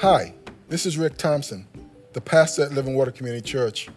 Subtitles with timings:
[0.00, 0.32] Hi,
[0.70, 1.66] this is Rick Thompson,
[2.14, 3.90] the pastor at Living Water Community Church.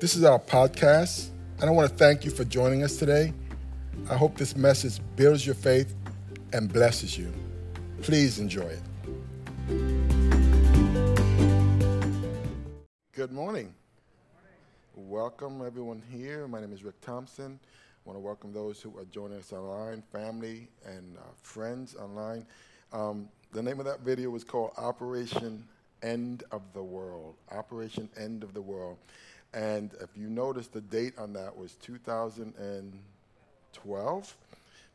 [0.00, 1.28] This is our podcast,
[1.60, 3.32] and I want to thank you for joining us today.
[4.10, 5.94] I hope this message builds your faith
[6.52, 7.32] and blesses you.
[8.02, 8.82] Please enjoy it.
[13.12, 13.72] Good morning.
[14.96, 16.48] Welcome, everyone here.
[16.48, 17.60] My name is Rick Thompson.
[17.62, 17.68] I
[18.04, 22.44] want to welcome those who are joining us online, family and uh, friends online.
[22.92, 25.64] Um, the name of that video was called Operation
[26.02, 27.36] End of the World.
[27.50, 28.98] Operation End of the World.
[29.54, 34.36] And if you notice, the date on that was 2012,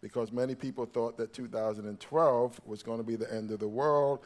[0.01, 4.19] because many people thought that 2012 was going to be the end of the world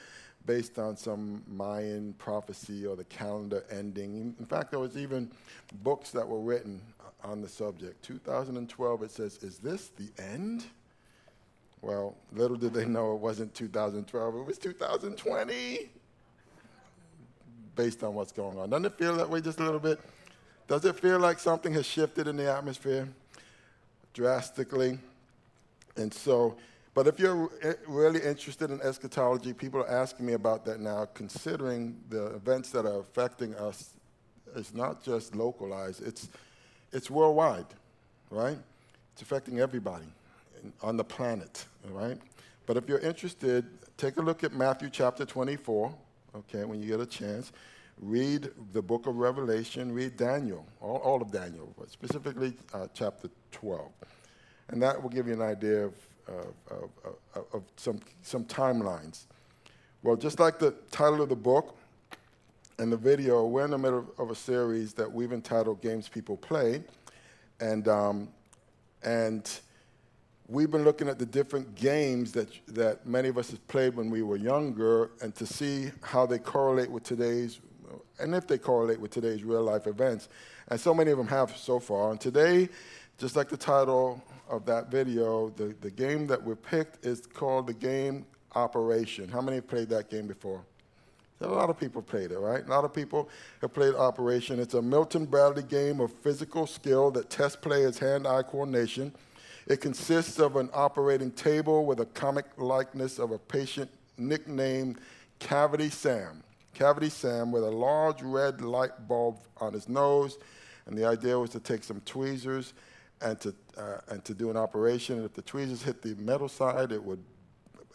[0.45, 4.35] based on some Mayan prophecy or the calendar ending.
[4.39, 5.31] In fact, there was even
[5.83, 6.81] books that were written
[7.23, 8.03] on the subject.
[8.03, 10.65] 2012, it says, Is this the end?
[11.81, 15.89] Well, little did they know it wasn't 2012, it was 2020,
[17.75, 18.69] based on what's going on.
[18.69, 19.99] Doesn't it feel that way just a little bit?
[20.67, 23.07] Does it feel like something has shifted in the atmosphere
[24.13, 24.97] drastically?
[25.95, 26.57] And so,
[26.93, 27.49] but if you're
[27.87, 32.85] really interested in eschatology, people are asking me about that now, considering the events that
[32.85, 33.91] are affecting us.
[34.55, 36.29] It's not just localized, it's,
[36.91, 37.67] it's worldwide,
[38.31, 38.57] right?
[39.13, 40.07] It's affecting everybody
[40.81, 42.17] on the planet, all right?
[42.65, 43.65] But if you're interested,
[43.97, 45.93] take a look at Matthew chapter 24,
[46.35, 47.51] okay, when you get a chance.
[47.99, 53.29] Read the book of Revelation, read Daniel, all, all of Daniel, but specifically uh, chapter
[53.53, 53.89] 12.
[54.69, 55.93] And that will give you an idea of,
[56.27, 56.89] of,
[57.33, 59.25] of, of some, some timelines.
[60.03, 61.75] Well, just like the title of the book
[62.77, 66.37] and the video, we're in the middle of a series that we've entitled Games People
[66.37, 66.83] Play.
[67.59, 68.27] And, um,
[69.03, 69.49] and
[70.47, 74.09] we've been looking at the different games that, that many of us have played when
[74.09, 77.59] we were younger and to see how they correlate with today's,
[78.19, 80.29] and if they correlate with today's real life events.
[80.69, 82.11] And so many of them have so far.
[82.11, 82.69] And today,
[83.17, 87.67] just like the title of that video, the, the game that we picked is called
[87.67, 88.25] the game
[88.55, 89.27] Operation.
[89.27, 90.61] How many have played that game before?
[91.41, 92.65] A lot of people played it, right?
[92.65, 93.29] A lot of people
[93.61, 94.59] have played Operation.
[94.59, 99.13] It's a Milton Bradley game of physical skill that tests players' hand eye coordination
[99.67, 104.99] it consists of an operating table with a comic likeness of a patient nicknamed
[105.39, 106.41] Cavity Sam.
[106.73, 110.37] Cavity Sam with a large red light bulb on his nose.
[110.85, 112.73] And the idea was to take some tweezers
[113.21, 115.17] and to, uh, and to do an operation.
[115.17, 117.21] And if the tweezers hit the metal side, it would,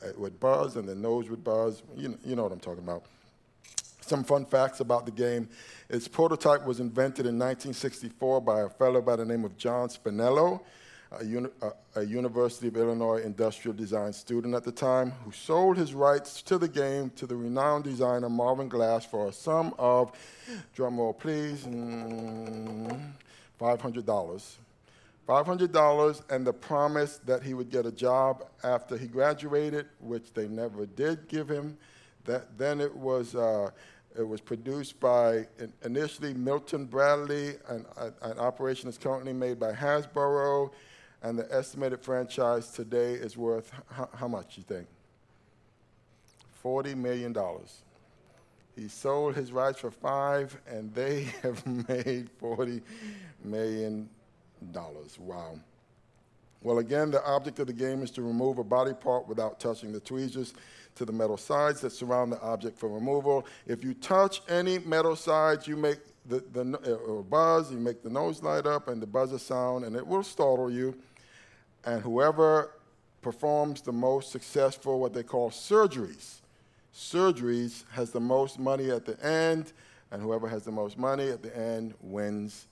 [0.02, 1.82] it would buzz and the nose would buzz.
[1.96, 3.04] You know, you know what I'm talking about.
[4.02, 5.48] Some fun facts about the game.
[5.88, 10.60] Its prototype was invented in 1964 by a fellow by the name of John Spinello
[11.20, 11.50] a, uni-
[11.96, 16.58] a, University of Illinois industrial design student at the time, who sold his rights to
[16.58, 20.12] the game to the renowned designer Marvin Glass for a sum of,
[20.76, 23.12] drumroll please, mm,
[23.60, 24.56] $500.
[25.28, 30.48] $500 and the promise that he would get a job after he graduated, which they
[30.48, 31.76] never did give him.
[32.24, 33.70] That, then it was, uh,
[34.18, 35.46] it was produced by
[35.84, 40.70] initially Milton Bradley, an, an operation that's currently made by Hasbro
[41.22, 44.86] and the estimated franchise today is worth how, how much you think?
[46.64, 47.36] $40 million.
[48.76, 52.80] He sold his rights for five, and they have made $40
[53.44, 54.08] million.
[55.18, 55.58] Wow.
[56.62, 59.92] Well, again, the object of the game is to remove a body part without touching
[59.92, 60.54] the tweezers
[60.94, 63.46] to the metal sides that surround the object for removal.
[63.66, 68.10] If you touch any metal sides, you make the, the uh, buzz, you make the
[68.10, 70.96] nose light up and the buzzer sound, and it will startle you
[71.84, 72.72] and whoever
[73.20, 76.40] performs the most successful, what they call surgeries,
[76.94, 79.72] surgeries has the most money at the end,
[80.10, 82.66] and whoever has the most money at the end wins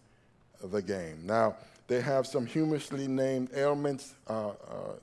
[0.62, 1.20] the game.
[1.24, 1.56] Now,
[1.88, 4.52] they have some humorously named ailments uh, uh,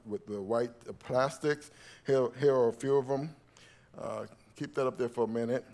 [0.06, 1.71] with the white plastics.
[2.06, 3.30] Here, here are a few of them.
[4.00, 4.25] Uh,
[4.56, 5.65] keep that up there for a minute.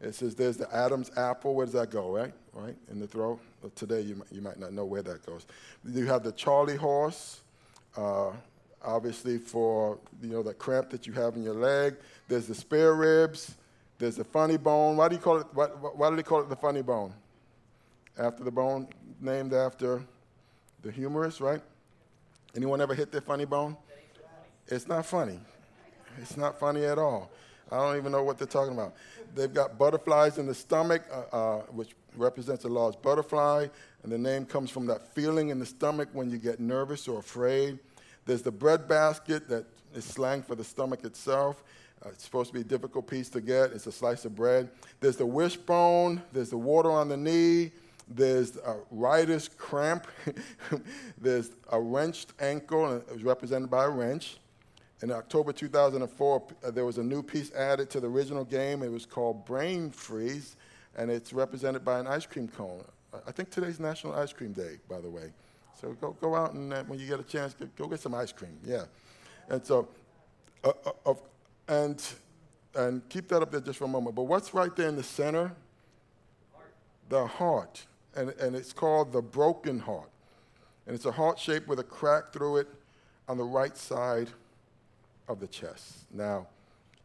[0.00, 1.54] It says there's the Adam's apple.
[1.54, 2.32] Where does that go, right?
[2.52, 3.40] Right in the throat.
[3.74, 5.46] Today you, you might not know where that goes.
[5.84, 7.40] You have the Charlie horse.
[7.96, 8.32] Uh,
[8.84, 11.96] obviously, for you know the cramp that you have in your leg,
[12.28, 13.56] there's the spare ribs,
[13.98, 14.96] there's the funny bone.
[14.96, 15.46] Why do you call it?
[15.52, 17.12] Why, why do they call it the funny bone?
[18.18, 18.88] After the bone
[19.20, 20.02] named after
[20.82, 21.60] the humorist, right?
[22.54, 23.76] Anyone ever hit their funny bone?
[24.68, 25.38] It's not funny.
[26.20, 27.30] It's not funny at all.
[27.70, 28.94] I don't even know what they're talking about.
[29.34, 33.66] They've got butterflies in the stomach, uh, uh, which represents a large butterfly,
[34.02, 37.18] and the name comes from that feeling in the stomach when you get nervous or
[37.18, 37.78] afraid.
[38.24, 41.62] There's the bread basket that is slang for the stomach itself.
[42.04, 43.72] Uh, it's supposed to be a difficult piece to get.
[43.72, 44.68] It's a slice of bread.
[45.00, 46.22] There's the wishbone.
[46.32, 47.72] There's the water on the knee.
[48.08, 50.06] There's a writer's cramp.
[51.18, 54.38] there's a wrenched ankle, and it was represented by a wrench.
[55.02, 58.82] In October 2004, uh, there was a new piece added to the original game.
[58.82, 60.56] It was called Brain Freeze,
[60.96, 62.82] and it's represented by an ice cream cone.
[63.26, 65.32] I think today's National Ice Cream Day, by the way.
[65.78, 68.32] So go, go out and uh, when you get a chance, go, get some ice
[68.32, 68.58] cream.
[68.64, 68.84] Yeah.
[69.48, 69.88] And so,
[70.64, 70.72] uh,
[71.04, 71.14] uh,
[71.68, 72.02] and,
[72.74, 74.16] and keep that up there just for a moment.
[74.16, 75.52] But what's right there in the center?
[76.52, 76.72] Heart.
[77.10, 77.86] The heart.
[78.14, 80.10] And, and it's called the broken heart.
[80.86, 82.68] And it's a heart shape with a crack through it
[83.28, 84.30] on the right side
[85.28, 86.04] of the chest.
[86.12, 86.46] Now,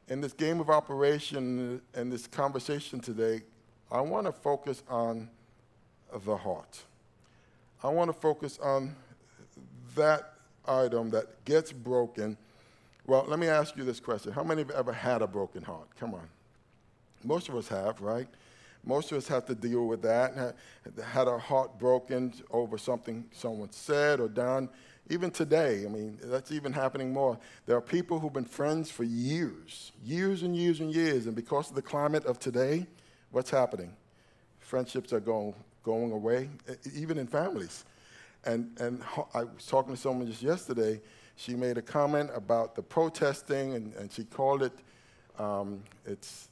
[0.07, 3.41] in this game of operation and this conversation today,
[3.91, 5.29] I want to focus on
[6.25, 6.81] the heart.
[7.83, 8.95] I want to focus on
[9.95, 10.33] that
[10.67, 12.37] item that gets broken.
[13.07, 15.63] Well, let me ask you this question How many of you ever had a broken
[15.63, 15.87] heart?
[15.99, 16.27] Come on.
[17.23, 18.27] Most of us have, right?
[18.83, 20.55] Most of us have to deal with that.
[21.03, 24.69] Had our heart broken over something someone said or done.
[25.11, 27.37] Even today, I mean, that's even happening more.
[27.65, 31.69] There are people who've been friends for years, years and years and years, and because
[31.69, 32.87] of the climate of today,
[33.31, 33.91] what's happening?
[34.61, 35.53] Friendships are going,
[35.83, 36.49] going away,
[36.95, 37.83] even in families.
[38.45, 39.03] And, and
[39.33, 41.01] I was talking to someone just yesterday.
[41.35, 44.73] She made a comment about the protesting, and, and she called it,
[45.37, 46.47] um, it's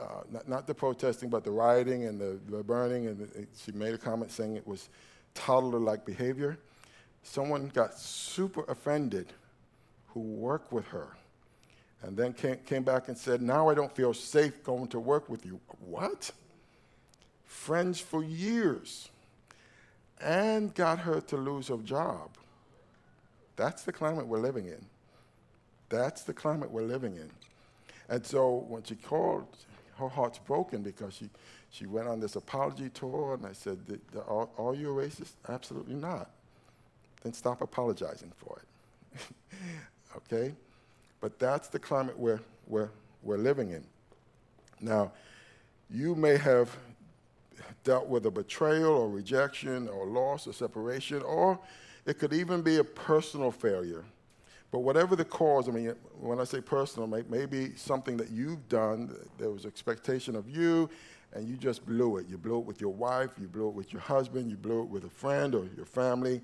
[0.00, 3.06] uh, not, not, the protesting, but the rioting and the, the burning.
[3.06, 4.88] And it, she made a comment saying it was
[5.34, 6.58] toddler like behavior
[7.22, 9.32] someone got super offended
[10.08, 11.08] who worked with her
[12.02, 15.46] and then came, back and said, Now I don't feel safe going to work with
[15.46, 15.60] you.
[15.80, 16.32] What?
[17.44, 19.08] Friends for years
[20.20, 22.30] and got her to lose her job.
[23.56, 24.84] That's the climate we're living in.
[25.88, 27.30] That's the climate we're living in.
[28.08, 29.46] And so when she called,
[29.98, 31.30] her heart's broken because she,
[31.70, 33.78] she went on this apology tour, and I said,
[34.26, 35.32] Are, are you a racist?
[35.48, 36.30] Absolutely not
[37.22, 39.20] then stop apologizing for it.
[40.16, 40.54] okay?
[41.20, 42.90] But that's the climate we're, we're,
[43.22, 43.84] we're living in.
[44.80, 45.12] Now,
[45.90, 46.76] you may have
[47.84, 51.58] dealt with a betrayal or rejection or loss or separation, or
[52.06, 54.04] it could even be a personal failure.
[54.72, 59.14] But whatever the cause, I mean, when I say personal, maybe something that you've done,
[59.38, 60.88] there was expectation of you,
[61.34, 62.26] and you just blew it.
[62.28, 64.88] You blew it with your wife, you blew it with your husband, you blew it
[64.88, 66.40] with a friend or your family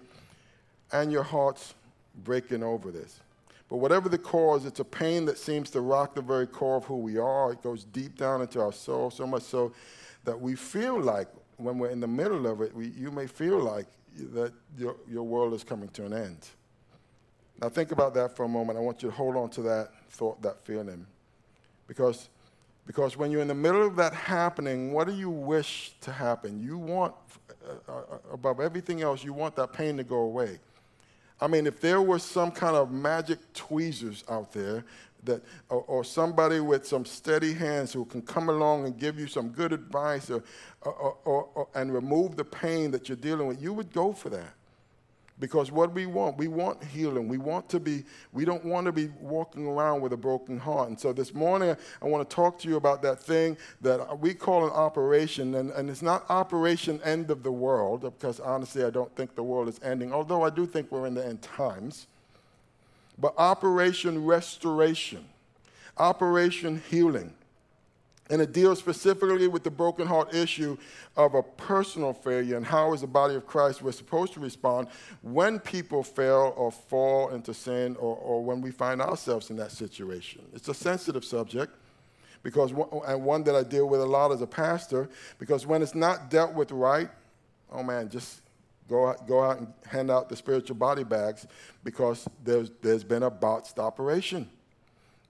[0.93, 1.75] and your heart's
[2.25, 3.20] breaking over this.
[3.69, 6.85] But whatever the cause, it's a pain that seems to rock the very core of
[6.85, 7.52] who we are.
[7.52, 9.73] It goes deep down into our soul, so much so
[10.25, 13.58] that we feel like, when we're in the middle of it, we, you may feel
[13.58, 13.87] like
[14.32, 16.46] that your, your world is coming to an end.
[17.61, 18.79] Now, think about that for a moment.
[18.79, 21.05] I want you to hold on to that thought, that feeling.
[21.88, 22.29] Because,
[22.87, 26.61] because when you're in the middle of that happening, what do you wish to happen?
[26.61, 27.14] You want,
[27.88, 28.02] uh, uh,
[28.32, 30.61] above everything else, you want that pain to go away.
[31.40, 34.85] I mean, if there were some kind of magic tweezers out there
[35.25, 39.26] that, or, or, somebody with some steady hands who can come along and give you
[39.26, 40.43] some good advice or,
[40.82, 44.55] or, or, and remove the pain that you're dealing with, you would go for that.
[45.40, 47.29] Because what we want, we want healing.
[47.29, 50.89] We want to be, we don't want to be walking around with a broken heart.
[50.89, 54.34] And so this morning, I want to talk to you about that thing that we
[54.34, 55.55] call an operation.
[55.55, 59.44] And, and it's not operation end of the world, because honestly, I don't think the
[59.44, 62.08] world is ending, although I do think we're in the end times.
[63.17, 65.24] But operation restoration,
[65.96, 67.32] operation healing.
[68.31, 70.77] And it deals specifically with the broken heart issue
[71.17, 74.89] of a personal failure and how, as the body of Christ, we're supposed to respond
[75.23, 79.73] when people fail or fall into sin or, or when we find ourselves in that
[79.73, 80.43] situation.
[80.53, 81.73] It's a sensitive subject
[82.43, 82.73] because,
[83.06, 85.08] and one that I deal with a lot as a pastor,
[85.39, 87.08] because when it's not dealt with right,
[87.73, 88.43] oh man, just
[88.89, 91.47] go out, go out and hand out the spiritual body bags
[91.85, 94.49] because there's, there's been a botched operation.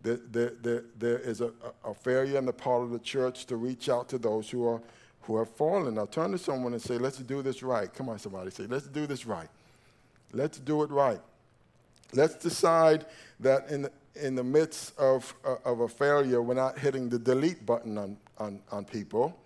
[0.00, 1.50] There, there, there, is a,
[1.85, 4.81] a failure on the part of the church to reach out to those who are
[5.28, 5.95] who have fallen.
[5.95, 7.93] Now turn to someone and say, let's do this right.
[7.93, 9.49] Come on, somebody say, let's do this right.
[10.33, 11.21] Let's do it right.
[12.14, 13.05] Let's decide
[13.40, 17.19] that in the, in the midst of, uh, of a failure, we're not hitting the
[17.19, 19.38] delete button on, on, on people,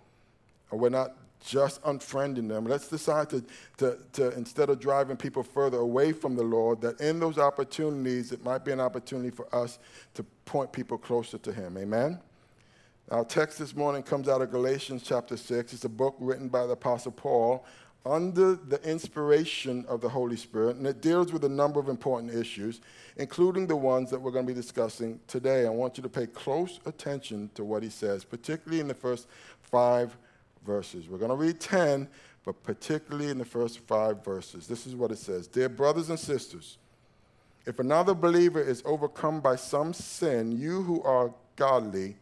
[0.71, 2.65] or we're not just unfriending them.
[2.65, 3.43] Let's decide to,
[3.77, 8.31] to, to, instead of driving people further away from the Lord, that in those opportunities,
[8.31, 9.79] it might be an opportunity for us
[10.13, 11.77] to point people closer to Him.
[11.77, 12.19] Amen?
[13.11, 15.73] Our text this morning comes out of Galatians chapter 6.
[15.73, 17.65] It's a book written by the Apostle Paul
[18.05, 22.33] under the inspiration of the Holy Spirit, and it deals with a number of important
[22.33, 22.81] issues,
[23.17, 25.65] including the ones that we're going to be discussing today.
[25.65, 29.27] I want you to pay close attention to what he says, particularly in the first
[29.61, 30.17] five
[30.65, 31.07] verses.
[31.07, 32.07] We're going to read 10,
[32.45, 34.67] but particularly in the first five verses.
[34.67, 36.77] This is what it says Dear brothers and sisters,
[37.65, 42.15] if another believer is overcome by some sin, you who are godly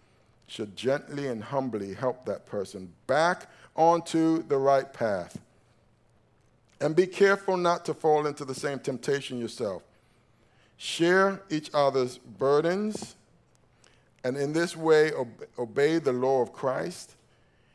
[0.48, 5.40] should gently and humbly help that person back onto the right path.
[6.82, 9.84] And be careful not to fall into the same temptation yourself.
[10.78, 13.16] Share each other's burdens,
[14.24, 15.12] and in this way
[15.58, 17.16] obey the law of Christ.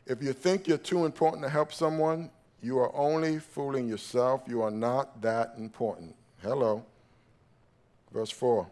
[0.07, 2.31] If you think you're too important to help someone,
[2.63, 4.43] you are only fooling yourself.
[4.47, 6.15] You are not that important.
[6.43, 6.85] Hello.
[8.13, 8.67] Verse 4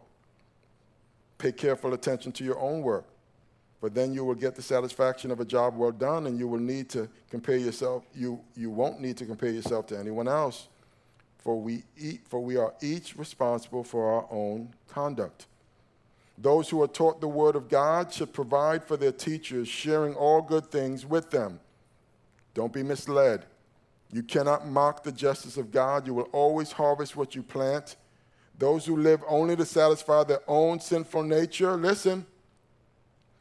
[1.39, 3.05] Pay careful attention to your own work,
[3.81, 6.61] for then you will get the satisfaction of a job well done, and you will
[6.61, 8.05] need to compare yourself.
[8.15, 10.69] You, you won't need to compare yourself to anyone else,
[11.39, 15.47] for we, eat, for we are each responsible for our own conduct.
[16.37, 20.43] Those who are taught the Word of God should provide for their teachers, sharing all
[20.43, 21.61] good things with them.
[22.55, 23.45] Don't be misled.
[24.11, 26.07] You cannot mock the justice of God.
[26.07, 27.97] You will always harvest what you plant.
[28.59, 32.25] Those who live only to satisfy their own sinful nature, listen,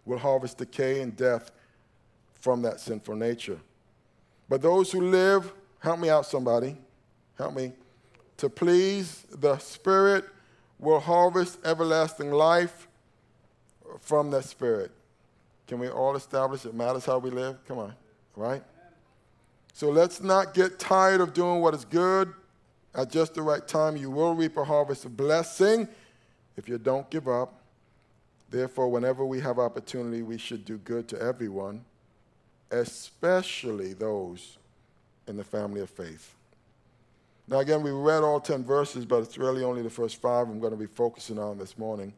[0.06, 1.52] will harvest decay and death
[2.40, 3.60] from that sinful nature.
[4.50, 6.76] But those who live, help me out, somebody,
[7.38, 7.74] help me,
[8.38, 10.26] to please the Spirit
[10.84, 12.88] will harvest everlasting life
[14.00, 14.92] from that Spirit.
[15.68, 17.58] Can we all establish it matters how we live?
[17.68, 17.94] Come on,
[18.36, 18.64] right?
[19.74, 22.34] So let's not get tired of doing what is good
[22.96, 25.88] at just the right time, you will reap a harvest of blessing
[26.56, 27.62] if you don't give up.
[28.50, 31.84] Therefore, whenever we have opportunity, we should do good to everyone,
[32.70, 34.58] especially those
[35.28, 36.36] in the family of faith.
[37.48, 40.60] Now, again, we read all 10 verses, but it's really only the first five I'm
[40.60, 42.14] going to be focusing on this morning.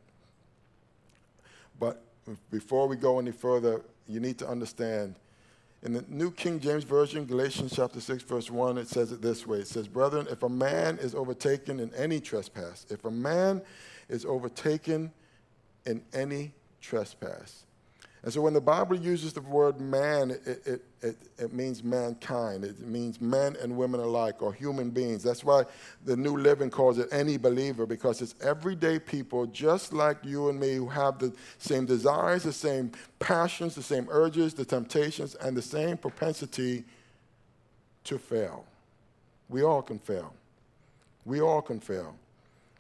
[1.80, 2.04] But
[2.52, 5.16] before we go any further, you need to understand
[5.86, 9.46] in the New King James Version, Galatians chapter 6, verse 1, it says it this
[9.46, 9.60] way.
[9.60, 13.62] It says, Brethren, if a man is overtaken in any trespass, if a man
[14.10, 15.12] is overtaken
[15.86, 17.65] in any trespass,
[18.26, 22.64] and so when the Bible uses the word man, it, it, it, it, means mankind.
[22.64, 25.22] It means men and women alike, or human beings.
[25.22, 25.66] That's why
[26.06, 30.60] the New Living calls it any believer, because it's everyday people just like you and
[30.60, 35.56] me who have the same desires, the same passions, the same urges, the temptations, and
[35.56, 36.84] the same propensity
[38.06, 38.66] to fail.
[39.50, 40.34] We all can fail.
[41.26, 42.16] We all can fail.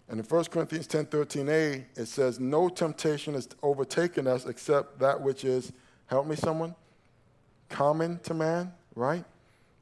[0.08, 5.20] And in 1 Corinthians 10 13a, it says, No temptation has overtaken us except that
[5.20, 5.72] which is,
[6.06, 6.76] help me, someone,
[7.70, 9.24] common to man, right?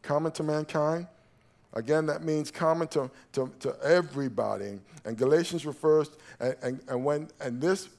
[0.02, 1.08] Common to mankind.
[1.74, 4.80] Again, that means common to, to, to everybody.
[5.06, 7.90] And Galatians refers, and, and, and when, and this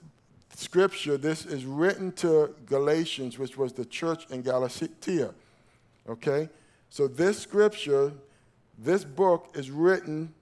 [0.55, 5.35] scripture, this is written to Galatians, which was the church in Galatia.
[6.09, 6.49] Okay?
[6.89, 8.13] So this scripture,
[8.79, 10.33] this book is written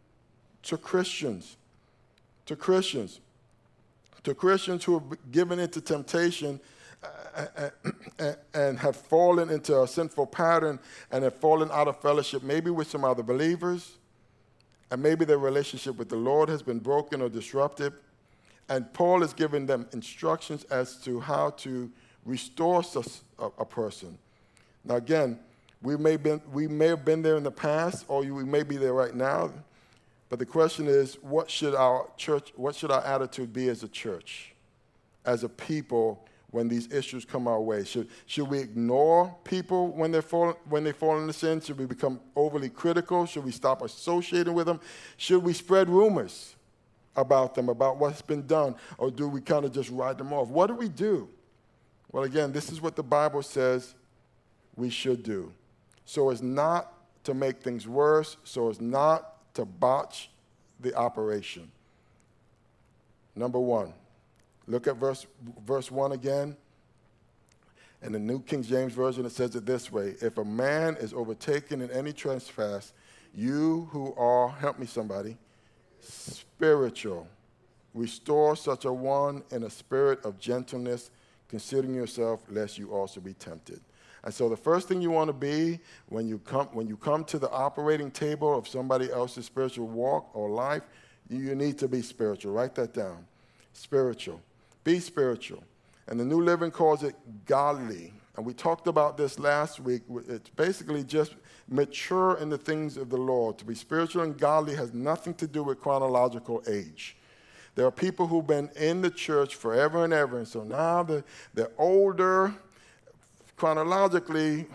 [0.64, 1.56] to Christians
[2.52, 3.20] to Christians,
[4.24, 6.60] to Christians who have given into temptation
[7.34, 7.70] uh,
[8.18, 10.78] uh, and have fallen into a sinful pattern
[11.10, 13.96] and have fallen out of fellowship, maybe with some other believers,
[14.90, 17.94] and maybe their relationship with the Lord has been broken or disrupted.
[18.68, 21.90] And Paul is giving them instructions as to how to
[22.26, 22.82] restore
[23.38, 24.18] a, a person.
[24.84, 25.38] Now, again,
[25.80, 28.76] we may, been, we may have been there in the past, or we may be
[28.76, 29.52] there right now.
[30.32, 33.88] But the question is, what should our church, what should our attitude be as a
[33.88, 34.54] church,
[35.26, 37.84] as a people, when these issues come our way?
[37.84, 41.60] Should, should we ignore people when, they're fall, when they fall into sin?
[41.60, 43.26] Should we become overly critical?
[43.26, 44.80] Should we stop associating with them?
[45.18, 46.56] Should we spread rumors
[47.14, 48.74] about them, about what's been done?
[48.96, 50.48] Or do we kind of just write them off?
[50.48, 51.28] What do we do?
[52.10, 53.94] Well, again, this is what the Bible says
[54.76, 55.52] we should do.
[56.06, 56.90] So as not
[57.24, 60.30] to make things worse, so as not to botch
[60.80, 61.70] the operation.
[63.34, 63.92] Number one,
[64.66, 65.26] look at verse,
[65.64, 66.56] verse 1 again.
[68.02, 71.14] In the New King James Version, it says it this way If a man is
[71.14, 72.92] overtaken in any trespass,
[73.34, 75.36] you who are, help me somebody,
[76.00, 77.28] spiritual,
[77.94, 81.10] restore such a one in a spirit of gentleness,
[81.48, 83.80] considering yourself, lest you also be tempted.
[84.24, 87.24] And so the first thing you want to be when you come when you come
[87.24, 90.82] to the operating table of somebody else's spiritual walk or life,
[91.28, 92.52] you need to be spiritual.
[92.52, 93.26] Write that down.
[93.72, 94.40] Spiritual.
[94.84, 95.62] Be spiritual.
[96.08, 97.14] And the New Living calls it
[97.46, 98.12] godly.
[98.36, 100.02] And we talked about this last week.
[100.28, 101.34] It's basically just
[101.68, 103.58] mature in the things of the Lord.
[103.58, 107.16] To be spiritual and godly has nothing to do with chronological age.
[107.74, 111.24] There are people who've been in the church forever and ever, and so now they're,
[111.54, 112.54] they're older
[113.62, 114.66] chronologically,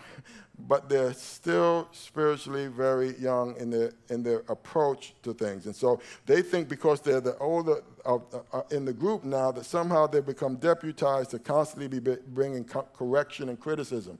[0.65, 5.65] but they're still spiritually very young in their, in their approach to things.
[5.65, 8.15] And so they think because they're the older uh,
[8.53, 12.87] uh, in the group now that somehow they become deputized to constantly be bringing co-
[12.97, 14.17] correction and criticism.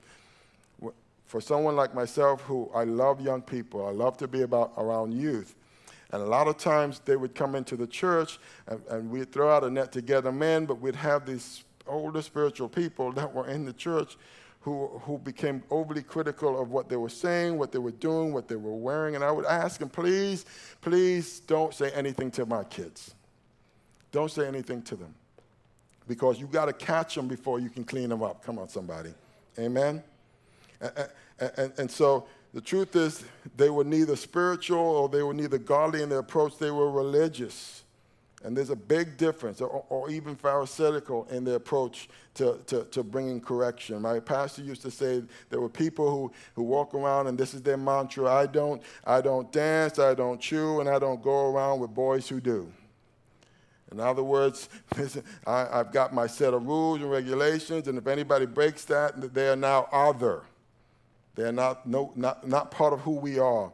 [1.28, 5.14] For someone like myself who I love young people, I love to be about around
[5.14, 5.56] youth.
[6.12, 9.50] And a lot of times they would come into the church and, and we'd throw
[9.50, 13.64] out a net to men, but we'd have these older spiritual people that were in
[13.64, 14.18] the church
[14.68, 18.50] who, who became overly critical of what they were saying, what they were doing, what
[18.50, 19.16] they were wearing.
[19.16, 20.46] And I would ask them, please,
[20.82, 23.16] please don't say anything to my kids.
[24.12, 25.16] Don't say anything to them.
[26.06, 28.44] Because you got to catch them before you can clean them up.
[28.44, 29.14] Come on, somebody.
[29.58, 30.04] Amen?
[30.82, 31.10] And,
[31.56, 33.24] and, and so the truth is,
[33.56, 37.84] they were neither spiritual or they were neither godly in their approach, they were religious.
[38.48, 43.04] And there's a big difference, or, or even pharisaical in their approach to, to, to,
[43.04, 44.02] bringing correction.
[44.02, 47.62] My pastor used to say there were people who, who walk around and this is
[47.62, 51.82] their mantra I don't, I don't dance, I don't chew, and I don't go around
[51.82, 52.72] with boys who do.
[53.92, 54.70] In other words,
[55.46, 59.50] I, have got my set of rules and regulations, and if anybody breaks that, they
[59.50, 60.44] are now other.
[61.36, 63.74] They're not, no, not, not part of who we are.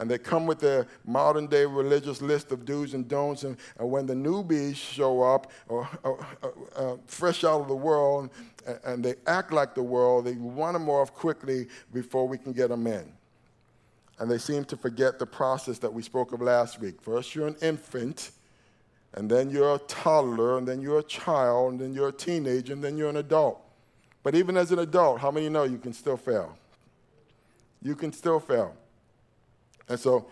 [0.00, 3.44] And they come with their modern day religious list of do's and don'ts.
[3.44, 6.26] And, and when the newbies show up, or, or
[6.74, 8.30] uh, fresh out of the world,
[8.66, 12.52] and, and they act like the world, they run them off quickly before we can
[12.52, 13.12] get them in.
[14.18, 17.00] And they seem to forget the process that we spoke of last week.
[17.00, 18.30] First, you're an infant,
[19.14, 22.72] and then you're a toddler, and then you're a child, and then you're a teenager,
[22.72, 23.60] and then you're an adult.
[24.22, 26.56] But even as an adult, how many know you can still fail?
[27.82, 28.74] you can still fail.
[29.90, 30.26] And so,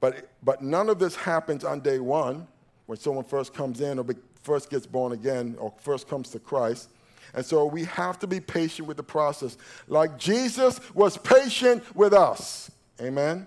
[0.00, 2.48] but, but none of this happens on day one
[2.86, 6.40] when someone first comes in or be, first gets born again or first comes to
[6.40, 6.88] Christ.
[7.34, 12.12] And so we have to be patient with the process, like Jesus was patient with
[12.12, 12.70] us.
[13.00, 13.46] Amen?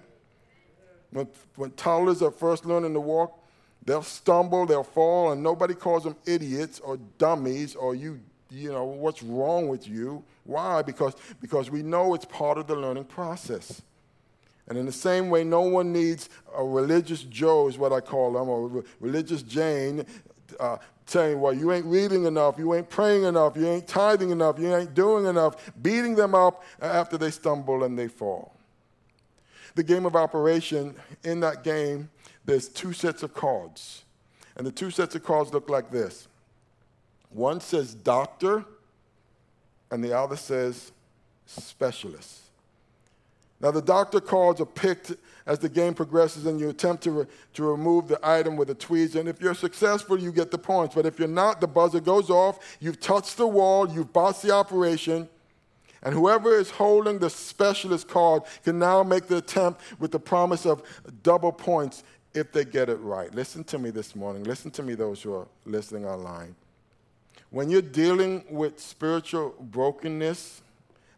[1.12, 3.38] When, when toddlers are first learning to walk,
[3.84, 8.22] they'll stumble, they'll fall, and nobody calls them idiots or dummies or you
[8.54, 10.24] you know, what's wrong with you?
[10.44, 10.84] Why?
[10.84, 13.82] Because, because we know it's part of the learning process.
[14.68, 18.34] And in the same way, no one needs a religious Joe, is what I call
[18.34, 20.06] them, or religious Jane,
[20.60, 24.58] uh, saying, well, you ain't reading enough, you ain't praying enough, you ain't tithing enough,
[24.58, 28.56] you ain't doing enough, beating them up after they stumble and they fall.
[29.76, 32.10] The game of operation, in that game,
[32.46, 34.04] there's two sets of cards.
[34.56, 36.28] And the two sets of cards look like this
[37.32, 38.64] one says doctor,
[39.90, 40.92] and the other says
[41.48, 42.43] specialist.
[43.64, 45.14] Now, the doctor cards are picked
[45.46, 48.76] as the game progresses and you attempt to, re- to remove the item with a
[48.76, 49.16] tweeze.
[49.16, 50.96] And if you're successful, you get the points.
[50.96, 52.78] But if you're not, the buzzer goes off.
[52.82, 55.30] You've touched the wall, you've bossed the operation.
[56.02, 60.66] And whoever is holding the specialist card can now make the attempt with the promise
[60.66, 60.84] of
[61.24, 63.34] double points if they get it right.
[63.34, 64.44] Listen to me this morning.
[64.44, 66.54] Listen to me, those who are listening online.
[67.50, 70.64] When you're dealing with spiritual brokenness,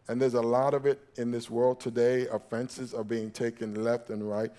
[0.08, 4.10] and there's a lot of it in this world today, offenses are being taken left
[4.10, 4.50] and right.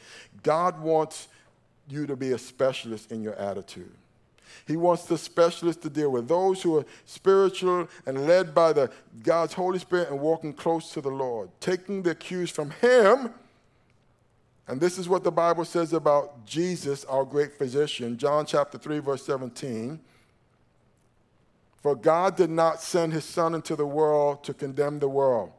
[0.44, 1.30] God wants
[1.90, 3.92] you to be a specialist in your attitude.
[4.66, 8.92] He wants the specialist to deal with those who are spiritual and led by the
[9.24, 13.34] God's Holy Spirit and walking close to the Lord, taking the cues from Him.
[14.68, 19.00] And this is what the Bible says about Jesus, our great physician, John chapter 3,
[19.00, 20.00] verse 17.
[21.82, 25.52] For God did not send his Son into the world to condemn the world,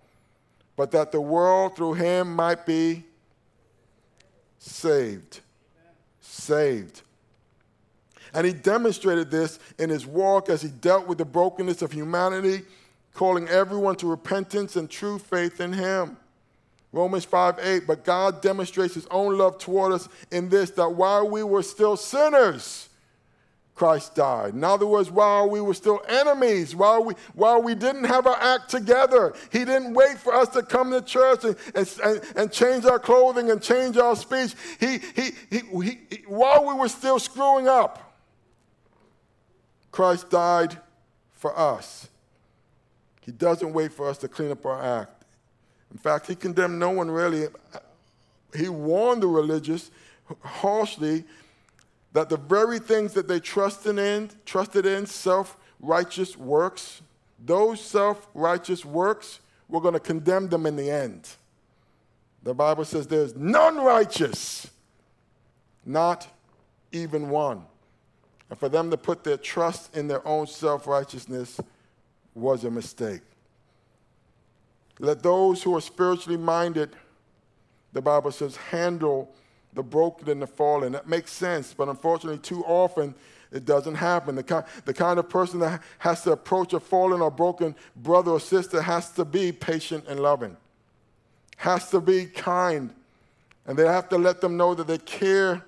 [0.77, 3.05] but that the world through him might be
[4.59, 5.41] saved.
[6.21, 7.03] Saved.
[8.35, 12.63] And he demonstrated this in his walk as he dealt with the brokenness of humanity,
[13.15, 16.17] calling everyone to repentance and true faith in him.
[16.93, 21.29] Romans 5 8, but God demonstrates his own love toward us in this that while
[21.29, 22.88] we were still sinners,
[23.79, 24.55] Christ died.
[24.55, 28.37] In other words, while we were still enemies, while we, while we didn't have our
[28.37, 32.87] act together, He didn't wait for us to come to church and, and, and change
[32.87, 34.57] our clothing and change our speech.
[34.81, 38.17] He, he, he, he, he, while we were still screwing up,
[39.93, 40.77] Christ died
[41.35, 42.09] for us.
[43.21, 45.23] He doesn't wait for us to clean up our act.
[45.93, 47.47] In fact, He condemned no one really.
[48.57, 49.93] He warned the religious
[50.43, 51.23] harshly
[52.12, 57.03] that the very things that they trusted in, trusted in, self-righteous works,
[57.44, 61.29] those self righteous works were going to condemn them in the end.
[62.42, 64.68] The Bible says there's none righteous,
[65.85, 66.27] not
[66.92, 67.64] even one.
[68.51, 71.61] And for them to put their trust in their own self righteousness
[72.35, 73.21] was a mistake.
[74.99, 76.97] Let those who are spiritually minded,
[77.92, 79.33] the Bible says, handle
[79.75, 80.93] the broken and the fallen.
[80.93, 83.15] That makes sense, but unfortunately, too often
[83.51, 84.35] it doesn't happen.
[84.35, 88.33] The kind, the kind of person that has to approach a fallen or broken brother
[88.33, 90.57] or sister has to be patient and loving,
[91.57, 92.95] has to be kind,
[93.67, 95.65] and they have to let them know that they care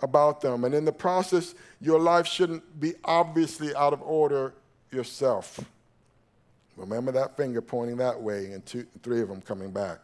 [0.00, 0.64] about them.
[0.64, 4.52] And in the process, your life shouldn't be obviously out of order
[4.90, 5.60] yourself.
[6.76, 9.98] Remember that finger pointing that way and two, three of them coming back.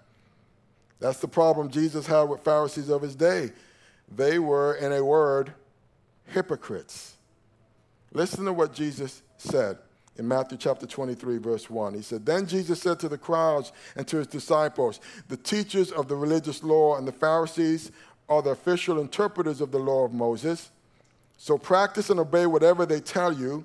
[1.01, 3.53] That's the problem Jesus had with Pharisees of his day.
[4.15, 5.53] They were, in a word,
[6.27, 7.17] hypocrites.
[8.13, 9.79] Listen to what Jesus said
[10.17, 11.95] in Matthew chapter 23, verse 1.
[11.95, 16.09] He said, Then Jesus said to the crowds and to his disciples, The teachers of
[16.09, 17.93] the religious law and the Pharisees
[18.29, 20.71] are the official interpreters of the law of Moses.
[21.37, 23.65] So practice and obey whatever they tell you,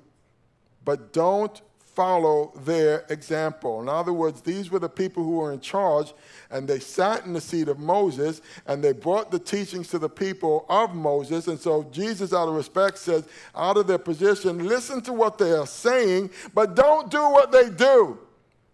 [0.86, 1.60] but don't
[1.96, 3.82] follow their example.
[3.82, 6.14] In other words, these were the people who were in charge,
[6.50, 10.10] and they sat in the seat of Moses, and they brought the teachings to the
[10.10, 11.48] people of Moses.
[11.48, 15.52] And so Jesus, out of respect, says, out of their position, listen to what they
[15.52, 18.18] are saying, but don't do what they do.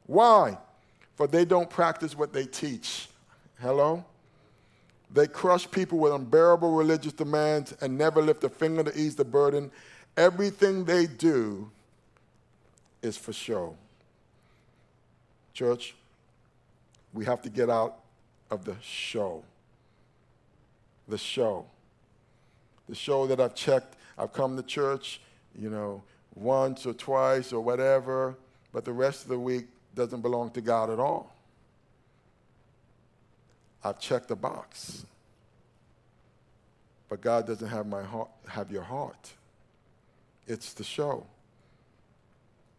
[0.06, 0.58] Why?
[1.16, 3.10] For they don't practice what they teach.
[3.62, 4.06] Hello?
[5.12, 9.26] They crush people with unbearable religious demands and never lift a finger to ease the
[9.26, 9.72] burden.
[10.16, 11.70] Everything they do
[13.02, 13.76] is for show.
[15.54, 15.96] Church,
[17.14, 18.00] we have to get out
[18.52, 19.44] of the show.
[21.08, 21.66] The show.
[22.88, 25.22] The show that I've checked, I've come to church,
[25.56, 26.02] you know,
[26.36, 28.36] once or twice or whatever,
[28.72, 31.36] but the rest of the week doesn't belong to God at all.
[33.84, 35.06] I've checked the box.
[37.10, 39.34] But God doesn't have my heart, have your heart.
[40.48, 41.26] It's the show.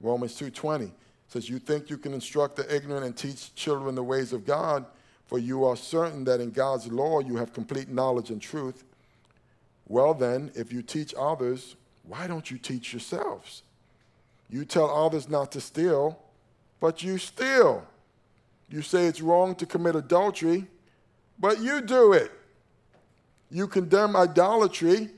[0.00, 0.92] Romans 2:20
[1.28, 4.86] says, "You think you can instruct the ignorant and teach children the ways of God,
[5.30, 8.82] for you are certain that in God's law you have complete knowledge and truth.
[9.86, 13.62] Well then, if you teach others, why don't you teach yourselves?
[14.48, 16.20] You tell others not to steal,
[16.80, 17.86] but you steal.
[18.68, 20.66] You say it's wrong to commit adultery,
[21.38, 22.32] but you do it.
[23.50, 25.10] You condemn idolatry,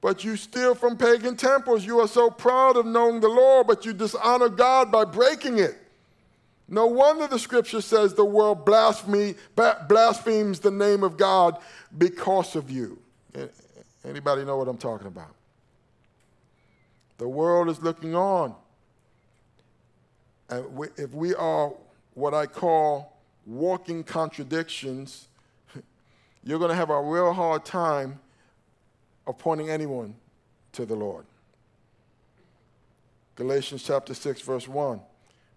[0.00, 1.84] but you steal from pagan temples.
[1.84, 5.76] You are so proud of knowing the law, but you dishonor God by breaking it.
[6.68, 9.36] No wonder the scripture says the world blasphemes
[10.60, 11.58] the name of God
[11.96, 12.98] because of you.
[14.04, 15.34] Anybody know what I'm talking about?
[17.16, 18.54] The world is looking on.
[20.50, 21.72] And if we are
[22.14, 25.28] what I call walking contradictions,
[26.44, 28.20] you're going to have a real hard time
[29.28, 30.14] of pointing anyone
[30.72, 31.26] to the Lord.
[33.36, 35.00] Galatians chapter 6, verse 1.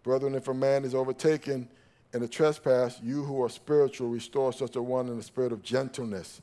[0.03, 1.67] Brethren, if a man is overtaken
[2.13, 5.63] in a trespass, you who are spiritual, restore such a one in the spirit of
[5.63, 6.41] gentleness,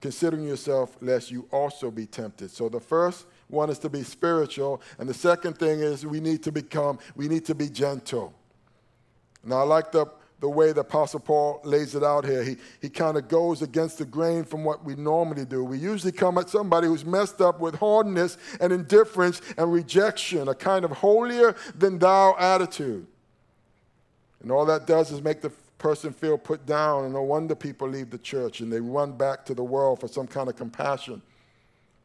[0.00, 2.50] considering yourself, lest you also be tempted.
[2.50, 6.44] So the first one is to be spiritual, and the second thing is we need
[6.44, 8.32] to become, we need to be gentle.
[9.42, 10.06] Now, I like the
[10.40, 12.42] the way the Apostle Paul lays it out here.
[12.42, 15.62] He, he kind of goes against the grain from what we normally do.
[15.62, 20.54] We usually come at somebody who's messed up with hardness and indifference and rejection, a
[20.54, 23.06] kind of holier than thou attitude.
[24.42, 27.88] And all that does is make the person feel put down, and no wonder people
[27.88, 31.20] leave the church and they run back to the world for some kind of compassion.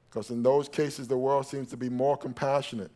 [0.10, 2.92] Because in those cases, the world seems to be more compassionate.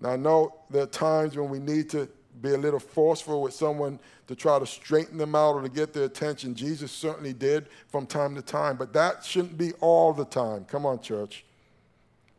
[0.00, 2.08] Now, I know there are times when we need to
[2.40, 5.92] be a little forceful with someone to try to straighten them out or to get
[5.92, 6.54] their attention.
[6.54, 10.64] Jesus certainly did from time to time, but that shouldn't be all the time.
[10.64, 11.44] Come on, church.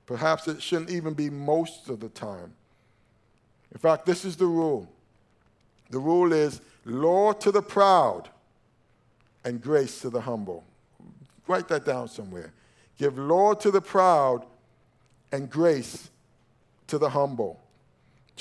[0.06, 2.54] Perhaps it shouldn't even be most of the time.
[3.72, 4.90] In fact, this is the rule
[5.90, 8.30] the rule is law to the proud
[9.44, 10.64] and grace to the humble.
[11.48, 12.54] Write that down somewhere.
[12.98, 14.46] Give law to the proud
[15.32, 16.10] and grace
[16.88, 17.61] to the humble.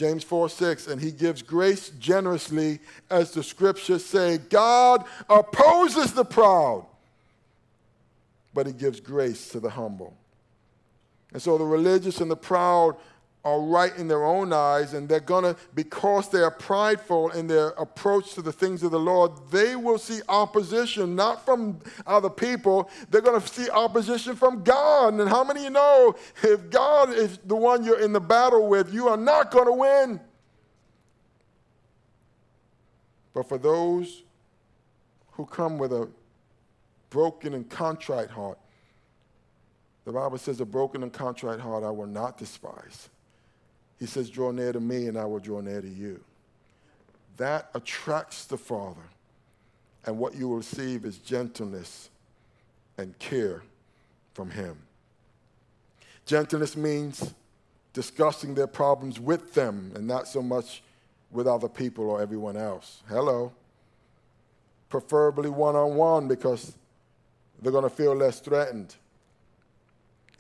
[0.01, 2.79] James 4 6, and he gives grace generously,
[3.11, 4.39] as the scriptures say.
[4.39, 6.87] God opposes the proud,
[8.55, 10.17] but he gives grace to the humble.
[11.35, 12.97] And so the religious and the proud
[13.45, 17.47] are right in their own eyes, and they're going to, because they are prideful in
[17.47, 22.29] their approach to the things of the Lord, they will see opposition, not from other
[22.29, 22.91] people.
[23.09, 25.15] They're going to see opposition from God.
[25.15, 28.69] And how many of you know if God is the one you're in the battle
[28.69, 30.21] with, you are not going to win?
[33.33, 34.23] But for those
[35.33, 36.09] who come with a
[37.09, 38.59] broken and contrite heart,
[40.05, 43.09] the Bible says, A broken and contrite heart I will not despise.
[44.01, 46.21] He says, Draw near to me, and I will draw near to you.
[47.37, 49.01] That attracts the Father.
[50.07, 52.09] And what you will receive is gentleness
[52.97, 53.63] and care
[54.33, 54.79] from Him.
[56.25, 57.35] Gentleness means
[57.93, 60.83] discussing their problems with them and not so much
[61.31, 63.03] with other people or everyone else.
[63.09, 63.53] Hello.
[64.89, 66.75] Preferably one on one because
[67.61, 68.95] they're going to feel less threatened.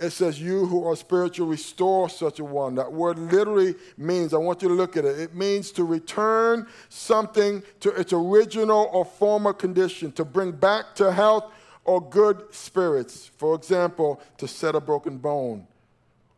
[0.00, 2.74] It says, You who are spiritual, restore such a one.
[2.76, 6.66] That word literally means, I want you to look at it, it means to return
[6.88, 11.52] something to its original or former condition, to bring back to health
[11.84, 13.30] or good spirits.
[13.36, 15.66] For example, to set a broken bone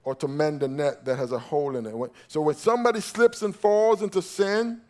[0.02, 1.94] or to mend a net that has a hole in it.
[2.26, 4.80] So when somebody slips and falls into sin,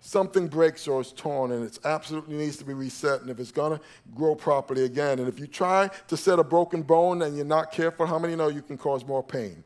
[0.00, 3.52] something breaks or is torn and it absolutely needs to be reset and if it's
[3.52, 3.84] going to
[4.14, 5.18] grow properly again.
[5.18, 8.34] And if you try to set a broken bone and you're not careful how many
[8.34, 9.62] know you can cause more pain?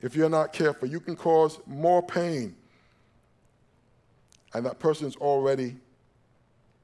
[0.00, 2.56] If you're not careful you can cause more pain.
[4.54, 5.76] And that person's already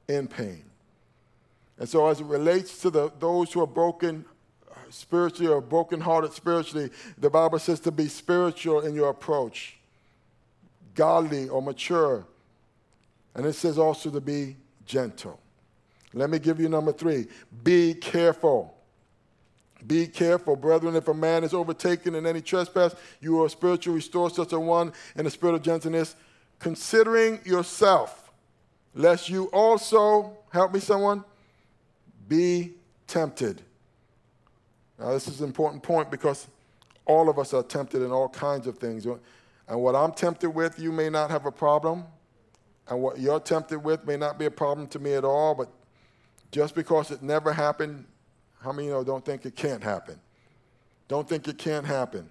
[0.07, 0.63] in pain.
[1.79, 4.25] And so as it relates to the, those who are broken
[4.89, 9.77] spiritually or brokenhearted spiritually the bible says to be spiritual in your approach
[10.95, 12.25] godly or mature.
[13.35, 15.39] And it says also to be gentle.
[16.13, 17.27] Let me give you number three
[17.63, 18.75] be careful.
[19.87, 20.95] Be careful, brethren.
[20.95, 24.93] If a man is overtaken in any trespass, you are spiritual, restore such a one
[25.15, 26.15] in the spirit of gentleness,
[26.59, 28.31] considering yourself,
[28.93, 31.23] lest you also, help me, someone,
[32.27, 32.73] be
[33.07, 33.63] tempted.
[34.99, 36.47] Now, this is an important point because
[37.05, 39.07] all of us are tempted in all kinds of things.
[39.71, 42.03] And what I'm tempted with, you may not have a problem.
[42.89, 45.55] And what you're tempted with may not be a problem to me at all.
[45.55, 45.71] But
[46.51, 48.03] just because it never happened,
[48.59, 50.19] how many of you know don't think it can't happen?
[51.07, 52.29] Don't think it can't happen.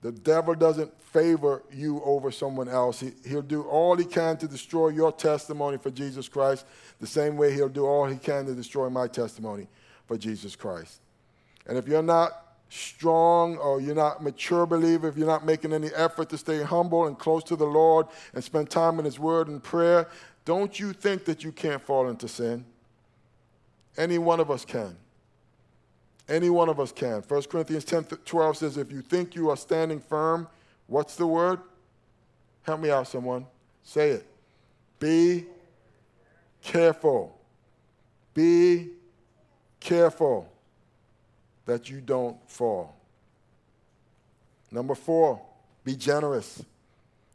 [0.00, 3.00] The devil doesn't favor you over someone else.
[3.00, 6.66] He, he'll do all he can to destroy your testimony for Jesus Christ,
[7.00, 9.66] the same way he'll do all he can to destroy my testimony
[10.06, 11.00] for Jesus Christ.
[11.66, 15.88] And if you're not strong or you're not mature believer, if you're not making any
[15.88, 19.48] effort to stay humble and close to the Lord and spend time in His Word
[19.48, 20.08] and prayer,
[20.44, 22.64] don't you think that you can't fall into sin?
[23.96, 24.96] Any one of us can.
[26.28, 27.22] Any one of us can.
[27.22, 30.46] 1 Corinthians 10 12 says, If you think you are standing firm,
[30.86, 31.60] what's the word?
[32.62, 33.46] Help me out, someone.
[33.82, 34.26] Say it.
[35.00, 35.46] Be
[36.62, 37.38] careful.
[38.34, 38.90] Be
[39.80, 40.52] careful
[41.68, 42.96] that you don't fall.
[44.72, 45.40] Number four,
[45.84, 46.64] be generous.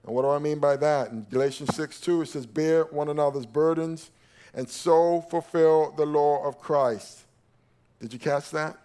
[0.04, 1.12] And what do I mean by that?
[1.12, 4.10] In Galatians 6 2, it says, Bear one another's burdens
[4.56, 7.22] and so fulfill the law of Christ.
[8.02, 8.78] Did you catch that?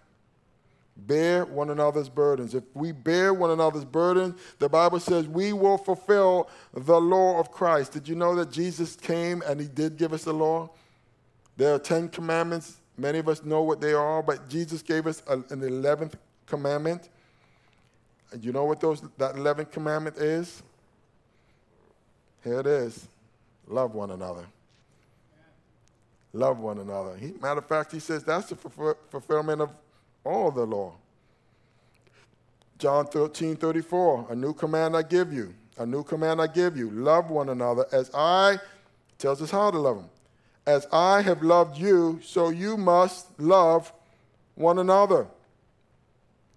[0.99, 2.55] Bear one another's burdens.
[2.55, 7.51] If we bear one another's burdens, the Bible says we will fulfill the law of
[7.53, 7.93] Christ.
[7.93, 10.69] Did you know that Jesus came and he did give us the law?
[11.57, 15.23] There are 10 commandments Many of us know what they are, but Jesus gave us
[15.29, 16.15] an 11th
[16.47, 17.09] commandment.
[18.33, 20.63] And you know what those, that 11th commandment is?
[22.45, 23.09] Here it is
[23.71, 24.47] love one another.
[26.33, 27.17] Love one another.
[27.17, 29.71] He, matter of fact, he says that's the fulfillment of
[30.25, 30.93] all the law.
[32.79, 35.55] John 13, 34, a new command I give you.
[35.79, 36.91] A new command I give you.
[36.91, 38.59] Love one another as I,
[39.19, 40.11] tells us how to love them,
[40.69, 43.91] as I have loved you, so you must love
[44.55, 45.27] one another.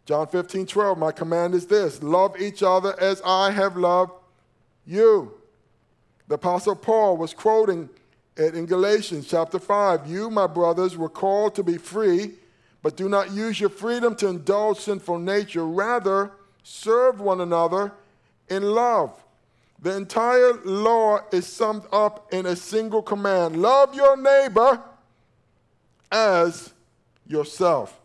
[0.05, 4.11] John 15, 12, my command is this love each other as I have loved
[4.85, 5.31] you.
[6.27, 7.89] The Apostle Paul was quoting
[8.35, 10.05] it in Galatians chapter 5.
[10.07, 12.33] You, my brothers, were called to be free,
[12.81, 15.65] but do not use your freedom to indulge sinful nature.
[15.65, 16.31] Rather,
[16.63, 17.93] serve one another
[18.49, 19.13] in love.
[19.81, 24.81] The entire law is summed up in a single command love your neighbor
[26.11, 26.73] as
[27.25, 27.99] yourself.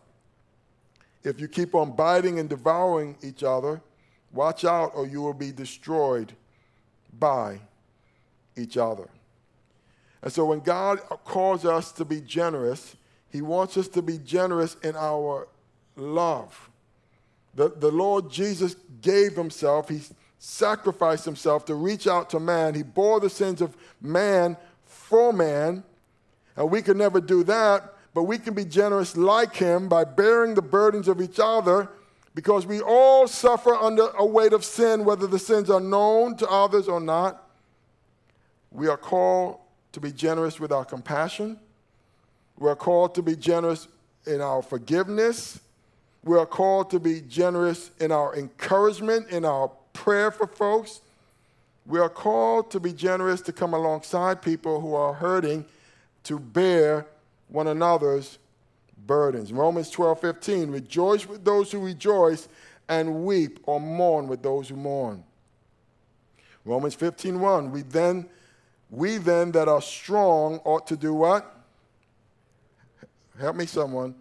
[1.23, 3.81] If you keep on biting and devouring each other,
[4.31, 6.33] watch out or you will be destroyed
[7.19, 7.59] by
[8.55, 9.07] each other.
[10.21, 12.95] And so when God calls us to be generous,
[13.29, 15.47] He wants us to be generous in our
[15.95, 16.69] love.
[17.53, 20.01] the, the Lord Jesus gave himself, he
[20.39, 22.75] sacrificed himself to reach out to man.
[22.75, 25.83] He bore the sins of man for man.
[26.55, 30.55] And we can never do that, but we can be generous like him by bearing
[30.55, 31.89] the burdens of each other
[32.33, 36.47] because we all suffer under a weight of sin, whether the sins are known to
[36.47, 37.49] others or not.
[38.71, 39.59] We are called
[39.93, 41.59] to be generous with our compassion.
[42.59, 43.87] We are called to be generous
[44.27, 45.59] in our forgiveness.
[46.23, 51.01] We are called to be generous in our encouragement, in our prayer for folks.
[51.85, 55.65] We are called to be generous to come alongside people who are hurting
[56.25, 57.07] to bear
[57.47, 58.37] one another's
[59.05, 59.51] burdens.
[59.51, 62.47] Romans 12 15, rejoice with those who rejoice
[62.87, 65.23] and weep or mourn with those who mourn.
[66.63, 68.27] Romans 15 1, we then,
[68.91, 71.55] we then that are strong ought to do what?
[73.39, 74.13] Help me, someone.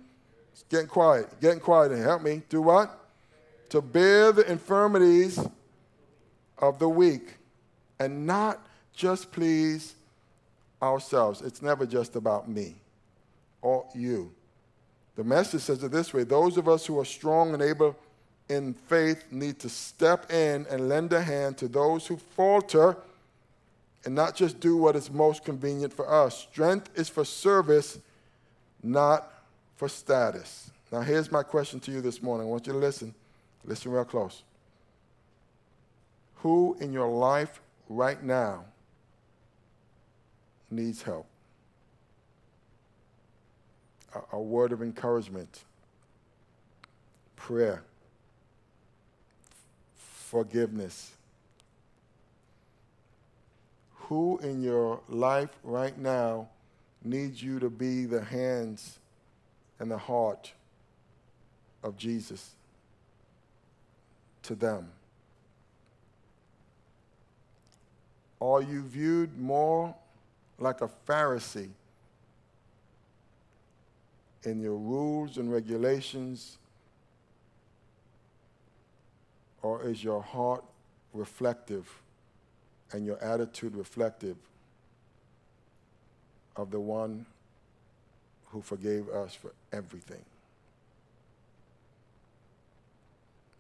[0.52, 1.40] It's getting quiet.
[1.40, 1.92] Getting quiet.
[1.98, 2.42] Help me.
[2.48, 2.98] Do what?
[3.70, 5.38] To bear the infirmities
[6.58, 7.36] of the weak
[7.98, 9.94] and not just please
[10.82, 11.42] ourselves.
[11.42, 12.74] It's never just about me
[13.62, 14.32] or you.
[15.16, 17.96] The message says it this way those of us who are strong and able
[18.48, 22.96] in faith need to step in and lend a hand to those who falter
[24.04, 26.46] and not just do what is most convenient for us.
[26.52, 27.98] Strength is for service,
[28.82, 29.32] not
[29.74, 30.70] for status.
[30.92, 32.46] Now, here's my question to you this morning.
[32.46, 33.12] I want you to listen.
[33.64, 34.44] Listen real close.
[36.46, 38.66] Who in your life right now
[40.70, 41.26] needs help?
[44.14, 45.64] A, a word of encouragement,
[47.35, 47.82] prayer,
[49.96, 51.14] forgiveness.
[54.02, 56.46] Who in your life right now
[57.02, 59.00] needs you to be the hands
[59.80, 60.52] and the heart
[61.82, 62.50] of Jesus
[64.44, 64.92] to them?
[68.40, 69.94] Are you viewed more
[70.59, 71.70] like a Pharisee
[74.44, 76.59] in your rules and regulations?
[79.62, 80.64] Or is your heart
[81.12, 81.88] reflective
[82.92, 84.37] and your attitude reflective
[86.57, 87.27] of the one
[88.46, 90.25] who forgave us for everything?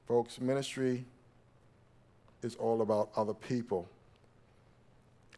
[0.06, 1.04] Folks, ministry
[2.42, 3.88] is all about other people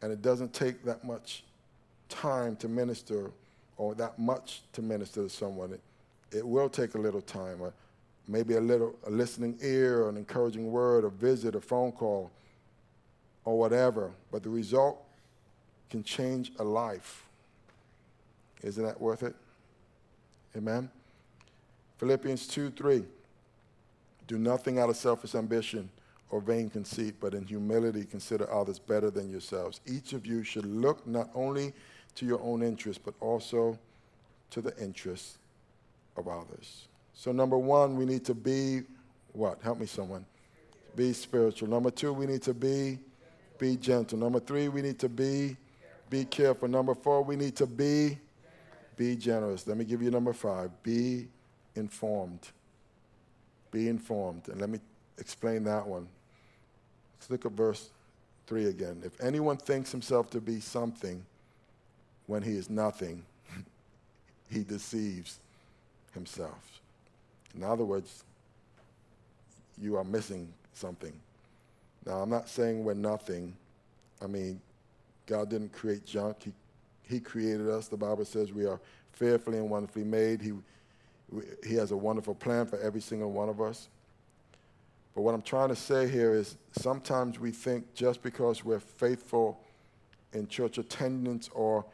[0.02, 1.44] and it doesn't take that much
[2.08, 3.30] time to minister
[3.76, 5.72] or that much to minister to someone.
[5.72, 5.80] It,
[6.36, 7.72] it will take a little time, or
[8.26, 12.30] maybe a little a listening ear, or an encouraging word, a visit, a phone call,
[13.44, 14.10] or whatever.
[14.30, 15.02] But the result
[15.90, 17.24] can change a life.
[18.62, 19.34] Isn't that worth it?
[20.56, 20.90] Amen.
[21.98, 23.04] Philippians 2 3.
[24.26, 25.88] Do nothing out of selfish ambition
[26.30, 29.80] or vain conceit, but in humility consider others better than yourselves.
[29.86, 31.72] Each of you should look not only
[32.16, 33.78] to your own interests, but also
[34.50, 35.38] to the interests
[36.16, 36.88] of others.
[37.14, 38.82] So, number one, we need to be
[39.32, 39.60] what?
[39.62, 40.24] Help me, someone.
[40.96, 41.68] Be spiritual.
[41.68, 42.98] Number two, we need to be
[43.58, 44.18] be gentle.
[44.18, 45.56] Number three, we need to be
[46.10, 46.68] be careful.
[46.68, 48.18] Number four, we need to be
[48.96, 49.66] be generous.
[49.66, 50.70] Let me give you number five.
[50.82, 51.28] Be
[51.74, 52.48] informed.
[53.70, 54.48] Be informed.
[54.48, 54.80] And let me
[55.18, 56.08] explain that one.
[57.18, 57.90] Let's look at verse
[58.46, 59.02] 3 again.
[59.04, 61.24] If anyone thinks himself to be something
[62.26, 63.22] when he is nothing,
[64.50, 65.38] he deceives
[66.14, 66.80] himself.
[67.54, 68.24] In other words,
[69.80, 71.12] you are missing something.
[72.06, 73.54] Now, I'm not saying we're nothing.
[74.22, 74.60] I mean,
[75.26, 76.36] God didn't create junk.
[76.44, 76.52] He,
[77.02, 77.88] he created us.
[77.88, 78.80] The Bible says we are
[79.12, 80.40] fearfully and wonderfully made.
[80.40, 80.52] He,
[81.66, 83.88] he has a wonderful plan for every single one of us.
[85.18, 89.58] But what I'm trying to say here is sometimes we think just because we're faithful
[90.32, 91.84] in church attendance or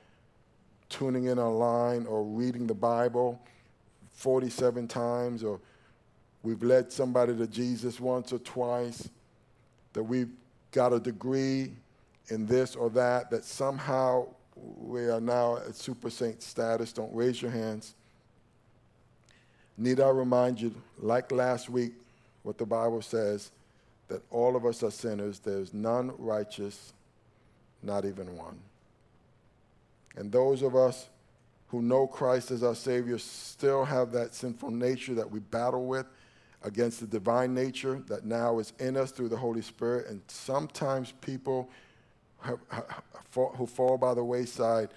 [0.91, 3.41] tuning in online or reading the Bible
[4.13, 5.59] 47 times or
[6.43, 9.09] we've led somebody to Jesus once or twice,
[9.95, 10.29] that we've
[10.71, 11.73] got a degree
[12.29, 16.93] in this or that, that somehow we are now at super saint status.
[16.93, 17.95] Don't raise your hands.
[19.79, 21.95] Need I remind you, like last week,
[22.45, 23.51] what the Bible says
[24.07, 25.41] that all of us are sinners.
[25.41, 26.93] There's none righteous,
[27.83, 28.61] not even one.
[30.15, 31.09] And those of us
[31.69, 36.07] who know Christ as our Savior still have that sinful nature that we battle with
[36.63, 40.07] against the divine nature that now is in us through the Holy Spirit.
[40.07, 41.71] And sometimes people
[43.33, 44.91] who fall by the wayside,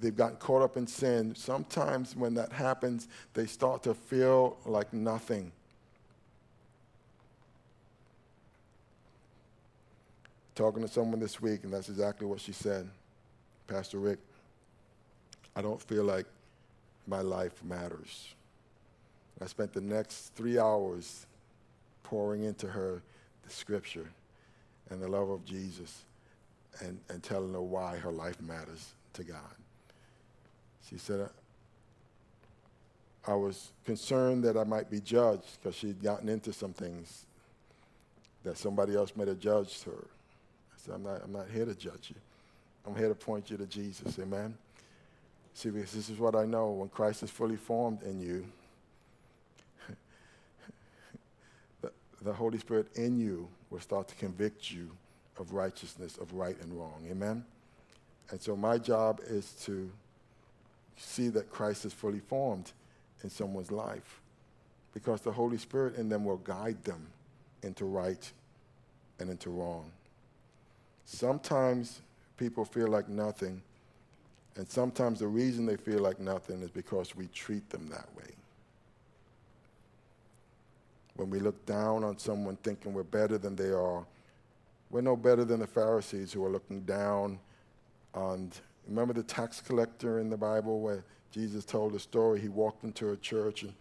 [0.00, 1.34] they've gotten caught up in sin.
[1.34, 5.50] Sometimes when that happens, they start to feel like nothing
[10.54, 12.88] talking to someone this week, and that's exactly what she said.
[13.66, 14.18] Pastor Rick,
[15.56, 16.26] I don't feel like
[17.06, 18.34] my life matters.
[19.40, 21.26] I spent the next three hours
[22.02, 23.02] pouring into her
[23.42, 24.08] the scripture
[24.90, 26.04] and the love of Jesus
[26.80, 29.38] and, and telling her why her life matters to God.
[30.88, 31.28] She said,
[33.26, 37.26] I was concerned that I might be judged because she'd gotten into some things
[38.44, 40.04] that somebody else might have judged her.
[40.92, 42.16] I'm not, I'm not here to judge you.
[42.86, 44.18] I'm here to point you to Jesus.
[44.18, 44.56] Amen.
[45.54, 46.70] See, because this is what I know.
[46.70, 48.44] When Christ is fully formed in you,
[51.80, 54.90] the, the Holy Spirit in you will start to convict you
[55.38, 57.06] of righteousness, of right and wrong.
[57.10, 57.44] Amen?
[58.30, 59.90] And so my job is to
[60.96, 62.72] see that Christ is fully formed
[63.22, 64.20] in someone's life
[64.92, 67.06] because the Holy Spirit in them will guide them
[67.62, 68.30] into right
[69.18, 69.90] and into wrong.
[71.04, 72.00] Sometimes
[72.36, 73.60] people feel like nothing,
[74.56, 78.30] and sometimes the reason they feel like nothing is because we treat them that way.
[81.16, 84.04] When we look down on someone thinking we're better than they are,
[84.90, 87.38] we're no better than the Pharisees who are looking down
[88.14, 88.52] on.
[88.86, 92.40] Remember the tax collector in the Bible where Jesus told a story?
[92.40, 93.72] He walked into a church and,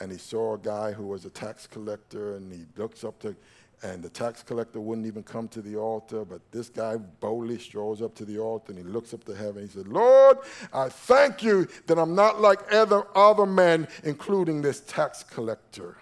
[0.00, 3.34] and he saw a guy who was a tax collector and he looks up to,
[3.82, 8.00] and the tax collector wouldn't even come to the altar, but this guy boldly strolls
[8.00, 9.62] up to the altar and he looks up to heaven.
[9.62, 10.38] He said, Lord,
[10.72, 15.96] I thank you that I'm not like other, other men, including this tax collector.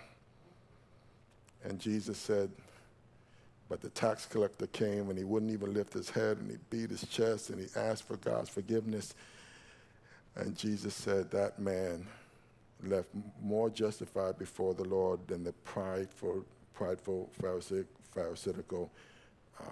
[1.64, 2.50] And Jesus said,
[3.70, 6.90] but the tax collector came and he wouldn't even lift his head and he beat
[6.90, 9.14] his chest and he asked for God's forgiveness.
[10.34, 12.04] And Jesus said, That man
[12.82, 13.08] left
[13.40, 16.44] more justified before the Lord than the prideful,
[16.74, 18.90] prideful Pharisee, Pharisaical
[19.60, 19.64] uh,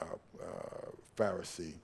[0.00, 0.04] uh,
[0.42, 1.74] uh, Pharisee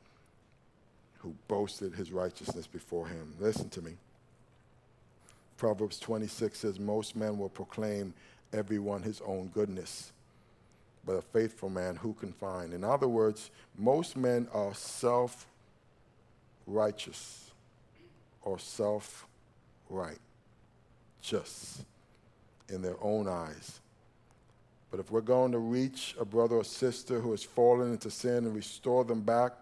[1.19, 3.35] who boasted his righteousness before him.
[3.39, 3.93] Listen to me.
[5.59, 8.15] Proverbs 26 says, Most men will proclaim
[8.53, 10.13] everyone his own goodness
[11.05, 12.73] but a faithful man who can find?
[12.73, 15.47] In other words, most men are self
[16.67, 17.51] righteous
[18.43, 19.27] or self
[19.89, 20.19] right,
[21.23, 21.83] just
[22.69, 23.81] in their own eyes.
[24.91, 28.45] But if we're going to reach a brother or sister who has fallen into sin
[28.45, 29.53] and restore them back,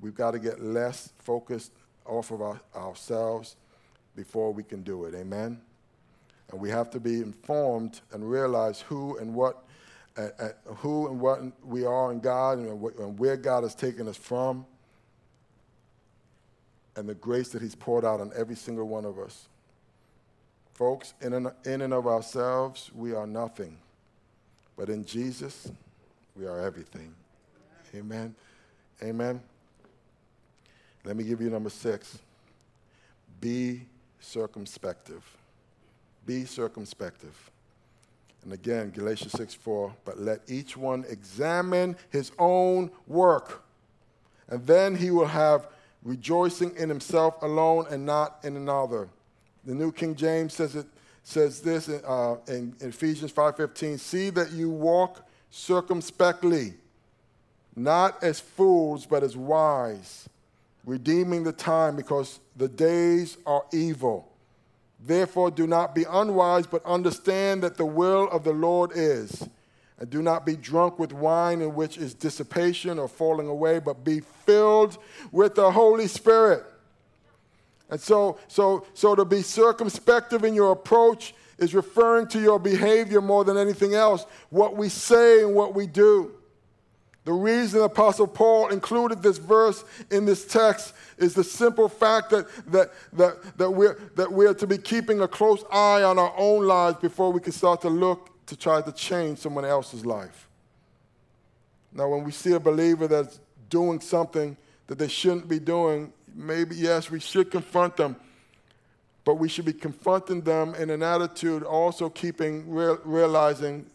[0.00, 1.72] we've got to get less focused
[2.04, 3.56] off of our, ourselves
[4.16, 5.14] before we can do it.
[5.14, 5.60] Amen?
[6.50, 9.64] And we have to be informed and realize who and what
[10.16, 12.68] at, at who and what we are in God and,
[12.98, 14.66] and where God has taken us from,
[16.96, 19.48] and the grace that He's poured out on every single one of us.
[20.74, 23.78] Folks, in and, in and of ourselves, we are nothing.
[24.76, 25.70] But in Jesus,
[26.36, 27.14] we are everything.
[27.94, 28.34] Amen.
[29.02, 29.40] Amen.
[31.04, 32.18] Let me give you number six.
[33.40, 33.82] Be
[34.20, 35.22] circumspective.
[36.24, 37.50] Be circumspective.
[38.44, 43.62] And again, Galatians 6 4, but let each one examine his own work,
[44.48, 45.68] and then he will have
[46.02, 49.08] rejoicing in himself alone and not in another.
[49.64, 50.86] The New King James says it
[51.22, 56.74] says this uh, in, in Ephesians 5:15, see that you walk circumspectly,
[57.76, 60.28] not as fools, but as wise,
[60.84, 64.28] redeeming the time because the days are evil.
[65.04, 69.48] Therefore, do not be unwise, but understand that the will of the Lord is.
[69.98, 74.04] And do not be drunk with wine in which is dissipation or falling away, but
[74.04, 74.98] be filled
[75.32, 76.64] with the Holy Spirit.
[77.92, 83.20] And so, so, so to be circumspective in your approach is referring to your behavior
[83.20, 86.32] more than anything else, what we say and what we do.
[87.24, 92.46] The reason Apostle Paul included this verse in this text is the simple fact that,
[92.72, 96.66] that, that, that, we're, that we're to be keeping a close eye on our own
[96.66, 100.48] lives before we can start to look to try to change someone else's life.
[101.92, 103.38] Now, when we see a believer that's
[103.68, 108.16] doing something that they shouldn't be doing, maybe, yes, we should confront them,
[109.24, 113.86] but we should be confronting them in an attitude also keeping, real, realizing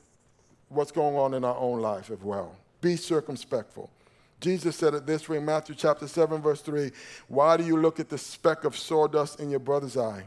[0.69, 2.55] what's going on in our own life as well.
[2.81, 3.89] Be circumspectful.
[4.39, 6.91] Jesus said it this way in Matthew chapter 7, verse 3
[7.27, 10.23] Why do you look at the speck of sawdust in your brother's eye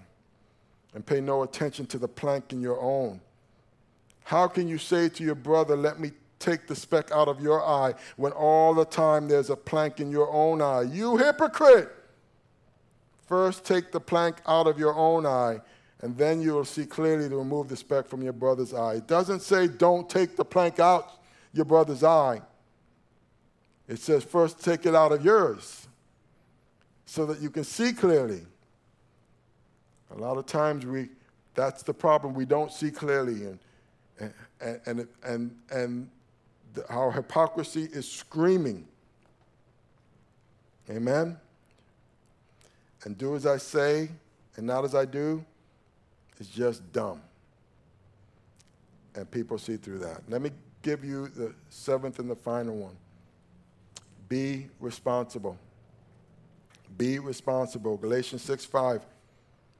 [0.95, 3.21] and pay no attention to the plank in your own?
[4.25, 7.65] How can you say to your brother, Let me take the speck out of your
[7.65, 10.83] eye, when all the time there's a plank in your own eye?
[10.83, 11.91] You hypocrite!
[13.31, 15.61] First, take the plank out of your own eye,
[16.01, 18.95] and then you will see clearly to remove the speck from your brother's eye.
[18.95, 21.23] It doesn't say don't take the plank out
[21.53, 22.43] your brother's eye.
[23.87, 25.87] It says, first take it out of yours
[27.07, 28.41] so that you can see clearly.
[30.11, 31.11] A lot of times we,
[31.55, 32.35] that's the problem.
[32.35, 33.45] We don't see clearly.
[33.45, 33.59] And,
[34.61, 36.11] and, and, and, and
[36.89, 38.89] our hypocrisy is screaming.
[40.91, 41.37] Amen?
[43.05, 44.11] And do as I say
[44.57, 45.45] and not as I do
[46.39, 47.21] is just dumb.
[49.15, 50.23] And people see through that.
[50.29, 50.51] Let me
[50.83, 52.97] give you the seventh and the final one.
[54.29, 55.59] Be responsible.
[56.97, 57.97] Be responsible.
[57.97, 59.05] Galatians 6 5.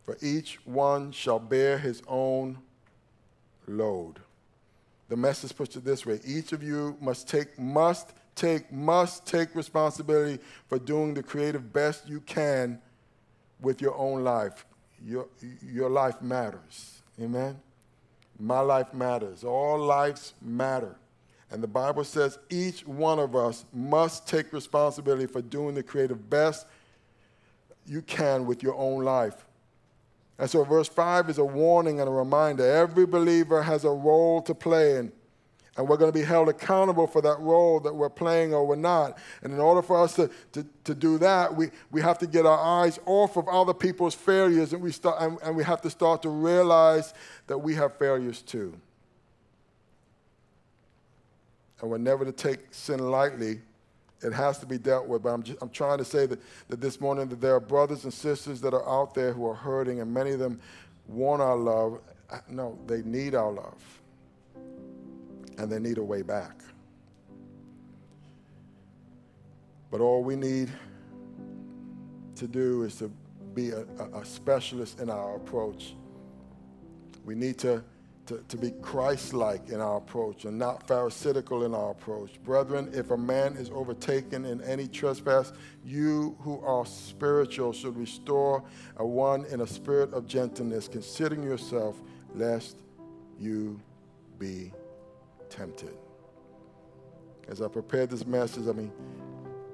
[0.05, 2.59] For each one shall bear his own
[3.69, 4.19] load.
[5.09, 9.55] The message puts it this way each of you must take, must take, must take
[9.55, 12.81] responsibility for doing the creative best you can
[13.63, 14.67] with your own life.
[15.05, 15.27] Your,
[15.63, 17.03] your life matters.
[17.21, 17.59] Amen?
[18.39, 19.45] My life matters.
[19.45, 20.97] All lives matter.
[21.51, 26.31] And the Bible says each one of us must take responsibility for doing the creative
[26.31, 26.67] best
[27.87, 29.47] you can with your own life.
[30.39, 32.65] And so, verse 5 is a warning and a reminder.
[32.65, 35.13] Every believer has a role to play, and,
[35.77, 38.77] and we're going to be held accountable for that role that we're playing or we're
[38.77, 39.19] not.
[39.43, 42.45] And in order for us to, to, to do that, we, we have to get
[42.45, 45.91] our eyes off of other people's failures, and we, start, and, and we have to
[45.91, 47.15] start to realize
[47.47, 48.79] that we have failures too.
[51.81, 53.61] And we're never to take sin lightly
[54.23, 55.23] it has to be dealt with.
[55.23, 58.05] But I'm, just, I'm trying to say that, that this morning that there are brothers
[58.05, 60.61] and sisters that are out there who are hurting, and many of them
[61.07, 62.01] want our love.
[62.31, 64.00] Uh, no, they need our love.
[65.61, 66.63] And they need a way back.
[69.91, 70.71] But all we need
[72.37, 73.13] to do is to
[73.53, 73.85] be a,
[74.15, 75.95] a specialist in our approach.
[77.27, 77.85] We need to
[78.25, 82.41] to, to be Christ like in our approach and not Pharisaical in our approach.
[82.45, 85.53] Brethren, if a man is overtaken in any trespass,
[85.85, 88.63] you who are spiritual should restore
[88.99, 92.01] a one in a spirit of gentleness, considering yourself,
[92.37, 92.77] lest
[93.37, 93.81] you
[94.39, 94.71] be
[95.51, 95.97] tempted.
[97.49, 98.93] As I prepared this message, I mean,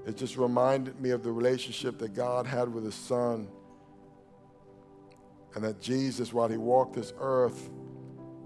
[0.07, 3.49] it just reminded me of the relationship that God had with his son.
[5.55, 7.71] And that Jesus, while he walked this earth,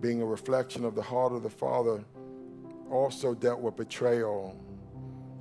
[0.00, 2.04] being a reflection of the heart of the Father,
[2.90, 4.56] also dealt with betrayal.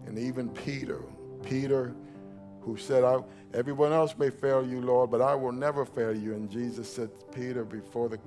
[0.05, 1.01] And even Peter,
[1.43, 1.95] Peter,
[2.61, 3.19] who said, I,
[3.53, 6.33] Everyone else may fail you, Lord, but I will never fail you.
[6.33, 8.19] And Jesus said, Peter, before the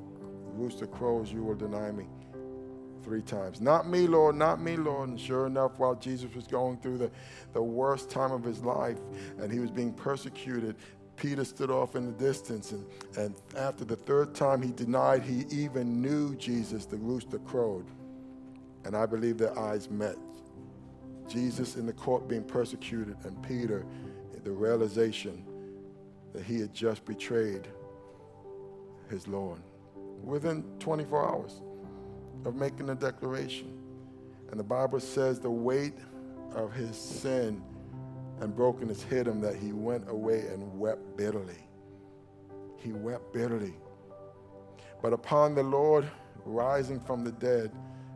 [0.55, 2.07] rooster crows, you will deny me
[3.03, 3.61] three times.
[3.61, 5.11] Not me, Lord, not me, Lord.
[5.11, 7.11] And sure enough, while Jesus was going through the,
[7.53, 8.99] the worst time of his life
[9.39, 10.77] and he was being persecuted,
[11.17, 12.87] Peter stood off in the distance, and,
[13.17, 17.87] and after the third time he denied he even knew Jesus, the rooster crowed.
[18.85, 20.17] And I believe their eyes met.
[21.29, 23.87] Jesus in the court being persecuted, and Peter,
[24.43, 25.45] the realization
[26.33, 27.69] that he had just betrayed
[29.09, 29.61] his Lord
[30.23, 31.61] within 24 hours
[32.45, 33.73] of making a declaration.
[34.51, 35.95] And the Bible says the weight
[36.55, 37.63] of his sin
[38.41, 41.69] and brokenness hit him that he went away and wept bitterly.
[42.77, 43.75] He wept bitterly.
[45.01, 46.11] But upon the Lord
[46.45, 47.71] rising from the dead,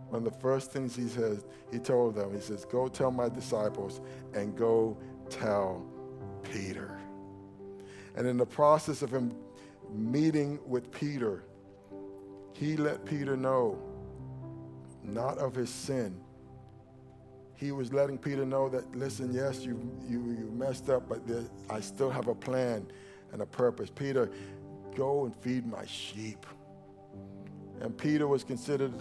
[0.08, 3.28] one of the first things he says, he told them, he says, Go tell my
[3.28, 4.00] disciples
[4.34, 4.96] and go
[5.28, 5.84] tell
[6.42, 6.98] Peter.
[8.16, 9.34] And in the process of him
[9.92, 11.44] meeting with Peter,
[12.52, 13.78] he let Peter know
[15.06, 16.20] not of his sin,
[17.54, 21.44] he was letting Peter know that, listen, yes, you, you, you messed up, but there,
[21.70, 22.86] I still have a plan
[23.32, 23.90] and a purpose.
[23.90, 24.30] Peter,
[24.94, 26.44] go and feed my sheep.
[27.80, 28.92] And Peter was considered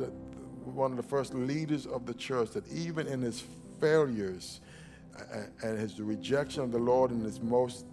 [0.64, 3.44] one of the first leaders of the church that even in his
[3.80, 4.62] failures
[5.64, 7.86] and, his rejection of the Lord in his most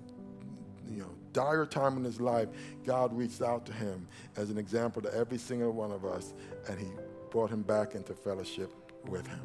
[0.91, 2.49] you know, dire time in his life,
[2.85, 4.07] God reached out to him
[4.37, 6.35] as an example to every single one of us,
[6.69, 6.87] and he
[7.33, 8.71] brought him back into fellowship
[9.09, 9.41] with him.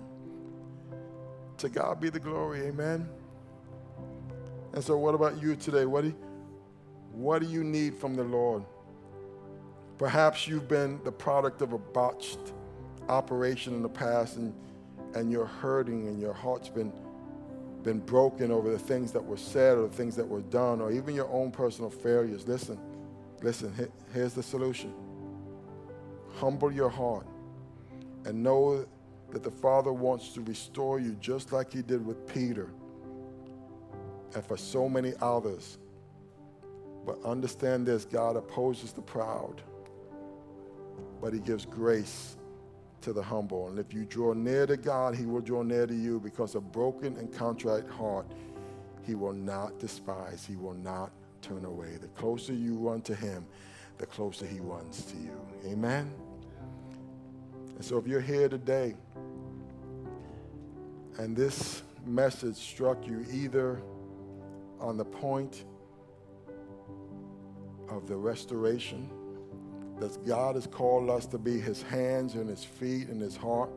[1.60, 3.10] To God be the glory, amen.
[4.74, 5.86] And so, what about you today?
[5.86, 6.18] What do you,
[7.14, 8.64] what do you need from the Lord?
[9.98, 12.54] Perhaps you've been the product of a botched
[13.08, 14.54] operation in the past and,
[15.16, 16.92] and you're hurting and your heart's been,
[17.84, 20.92] been broken over the things that were said or the things that were done or
[20.92, 22.48] even your own personal failures.
[22.48, 22.78] Listen,
[23.42, 23.74] listen,
[24.14, 24.94] here's the solution
[26.36, 27.26] humble your heart
[28.28, 28.86] and know
[29.32, 32.70] that the Father wants to restore you just like He did with Peter
[34.36, 35.80] and for so many others.
[37.06, 39.62] But understand this God opposes the proud,
[41.22, 42.38] but He gives grace
[43.02, 43.70] to the humble.
[43.70, 46.60] And if you draw near to God, he will draw near to you because a
[46.60, 48.26] broken and contrite heart
[49.06, 50.46] he will not despise.
[50.46, 51.12] He will not
[51.42, 51.98] turn away.
[52.02, 53.46] The closer you run to him,
[53.98, 55.40] the closer he runs to you.
[55.66, 56.12] Amen?
[57.78, 58.96] And so if you're here today
[61.20, 63.80] and this message struck you either
[64.80, 65.66] on the point
[67.88, 69.08] of the restoration
[70.00, 73.70] that God has called us to be his hands and his feet and his heart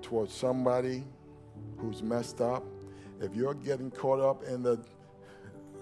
[0.00, 1.04] towards somebody
[1.76, 2.64] who's messed up.
[3.20, 4.80] If you're getting caught up in the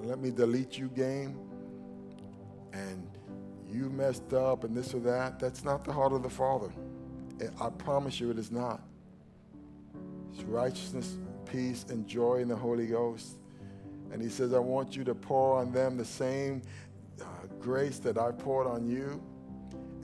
[0.01, 1.39] let me delete you game
[2.73, 3.09] and
[3.77, 6.73] you messed up and this or that, that's not the heart of the Father.
[7.61, 8.81] I promise you it is not.
[10.33, 13.39] It's righteousness, peace, and joy in the Holy Ghost.
[14.13, 16.63] And he says, I want you to pour on them the same
[17.21, 17.25] uh,
[17.61, 19.23] grace that I poured on you,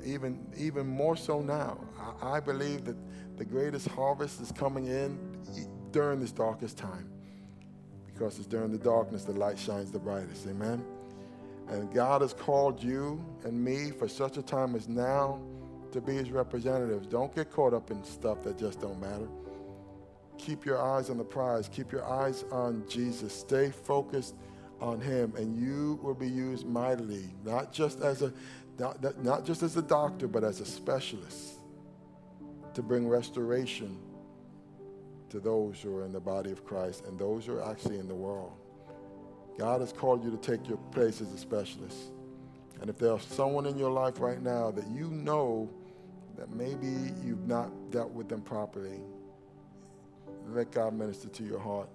[0.05, 1.79] even, even more so now.
[2.21, 2.97] I, I believe that
[3.39, 5.19] the greatest harvest is coming in
[5.93, 7.09] during this darkest time
[8.07, 10.47] because it's during the darkness the light shines the brightest.
[10.47, 10.85] Amen.
[11.73, 15.41] And God has called you and me for such a time as now
[15.93, 17.07] to be his representatives.
[17.07, 19.27] Don't get caught up in stuff that just don't matter.
[20.37, 21.71] Keep your eyes on the prize.
[21.73, 23.35] Keep your eyes on Jesus.
[23.35, 24.35] Stay focused
[24.83, 28.33] on him and you will be used mightily, not just as a
[28.79, 31.55] not, not just as a doctor, but as a specialist
[32.75, 33.99] to bring restoration
[35.31, 38.09] to those who are in the body of Christ and those who are actually in
[38.09, 38.62] the world.
[39.59, 42.13] God has called you to take your place as a specialist.
[42.81, 45.71] And if there's someone in your life right now that you know
[46.37, 49.01] that maybe you've not dealt with them properly,
[50.49, 51.89] let God minister to your heart.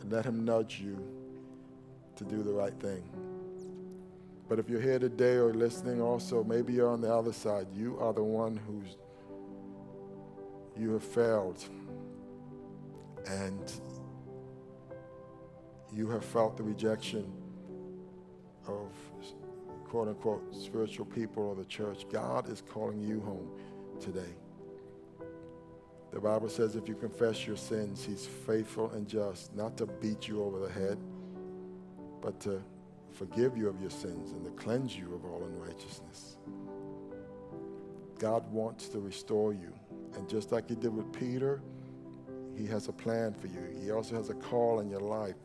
[0.00, 0.98] And let Him nudge you
[2.16, 3.02] to do the right thing.
[4.48, 7.66] But if you're here today or listening also, maybe you're on the other side.
[7.74, 8.96] You are the one who's
[10.76, 11.64] you have failed.
[13.26, 13.72] And
[15.94, 17.32] you have felt the rejection
[18.66, 18.90] of
[19.84, 22.04] quote unquote spiritual people or the church.
[22.10, 23.48] God is calling you home
[24.00, 24.34] today.
[26.12, 30.28] The Bible says if you confess your sins, He's faithful and just, not to beat
[30.28, 30.98] you over the head,
[32.20, 32.62] but to
[33.12, 36.38] forgive you of your sins and to cleanse you of all unrighteousness.
[38.18, 39.72] God wants to restore you.
[40.14, 41.62] And just like He did with Peter,
[42.56, 43.76] He has a plan for you.
[43.80, 45.36] He also has a call in your life.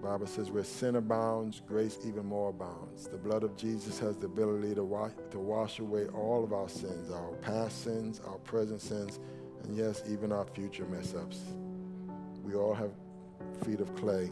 [0.00, 3.06] Bible says, where sin abounds, grace even more abounds.
[3.06, 6.68] The blood of Jesus has the ability to wash, to wash away all of our
[6.68, 9.20] sins, our past sins, our present sins,
[9.62, 11.40] and yes, even our future mess ups.
[12.42, 12.90] We all have
[13.64, 14.30] feet of clay.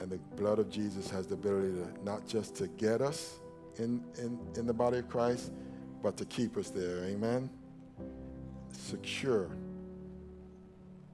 [0.00, 3.38] And the blood of Jesus has the ability to not just to get us
[3.78, 5.52] in, in, in the body of Christ,
[6.02, 7.04] but to keep us there.
[7.04, 7.50] Amen?
[8.72, 9.50] Secure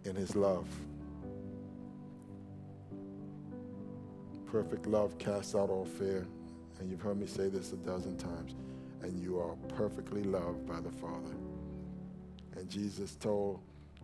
[0.04, 0.66] in his love.
[4.56, 6.26] Perfect love casts out all fear.
[6.80, 8.54] And you've heard me say this a dozen times.
[9.02, 11.36] And you are perfectly loved by the Father.
[12.56, 13.60] And Jesus told,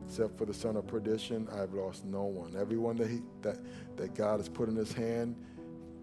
[0.06, 2.54] except for the son of perdition, I've lost no one.
[2.54, 3.60] Everyone that, he, that,
[3.96, 5.36] that God has put in his hand,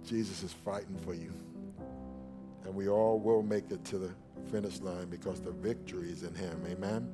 [0.04, 1.32] Jesus is fighting for you.
[2.64, 4.10] And we all will make it to the
[4.50, 6.60] finish line because the victory is in him.
[6.68, 7.08] Amen?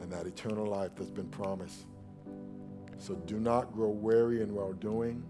[0.00, 1.86] And that eternal life that's been promised.
[2.98, 5.22] So do not grow weary in well doing.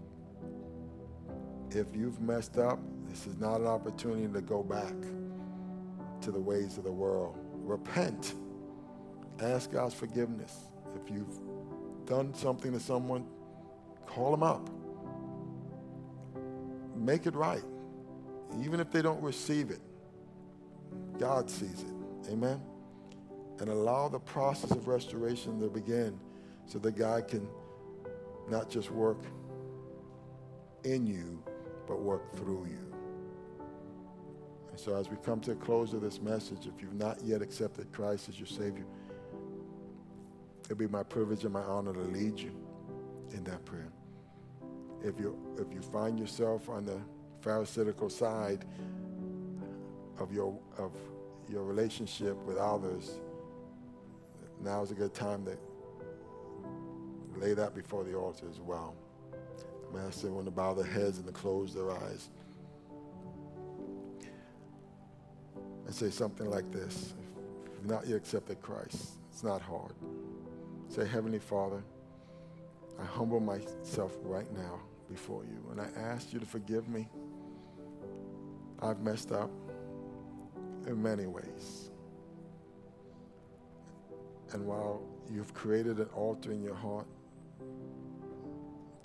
[1.71, 4.93] If you've messed up, this is not an opportunity to go back
[6.21, 7.37] to the ways of the world.
[7.53, 8.33] Repent.
[9.39, 10.55] Ask God's forgiveness.
[10.95, 11.39] If you've
[12.05, 13.25] done something to someone,
[14.05, 14.69] call them up.
[16.95, 17.63] Make it right.
[18.63, 19.81] Even if they don't receive it,
[21.19, 22.31] God sees it.
[22.31, 22.61] Amen?
[23.59, 26.19] And allow the process of restoration to begin
[26.65, 27.47] so that God can
[28.49, 29.19] not just work
[30.83, 31.43] in you,
[31.87, 32.87] but work through you.
[34.69, 37.41] And so, as we come to the close of this message, if you've not yet
[37.41, 38.85] accepted Christ as your Savior,
[40.65, 42.51] it'll be my privilege and my honor to lead you
[43.31, 43.91] in that prayer.
[45.03, 46.99] If you if you find yourself on the
[47.41, 48.65] pharisaical side
[50.19, 50.91] of your of
[51.49, 53.19] your relationship with others,
[54.61, 55.57] now is a good time to
[57.39, 58.95] lay that before the altar as well.
[59.95, 62.29] Asking everyone to bow their heads and to close their eyes.
[65.85, 67.13] And say something like this.
[67.77, 69.93] If not yet accepted Christ, it's not hard.
[70.89, 71.83] Say, Heavenly Father,
[72.99, 74.79] I humble myself right now
[75.09, 77.07] before you, and I ask you to forgive me
[78.79, 79.49] I've messed up
[80.85, 81.89] in many ways.
[84.53, 87.07] And while you've created an altar in your heart,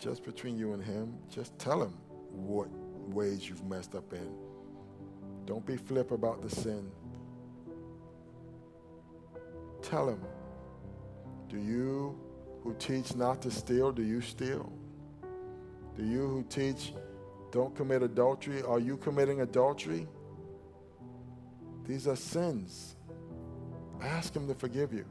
[0.03, 1.94] just between you and Him, just tell Him
[2.32, 2.68] what
[3.14, 4.34] ways you've messed up in.
[5.46, 6.90] Don't be flip about the sin.
[9.80, 10.20] Tell Him,
[11.48, 12.18] do you
[12.64, 14.72] who teach not to steal, do you steal?
[15.96, 16.94] Do you who teach
[17.53, 20.09] don't commit adultery, are you committing adultery?
[21.86, 22.96] These are sins.
[24.00, 25.05] Ask Him to forgive you.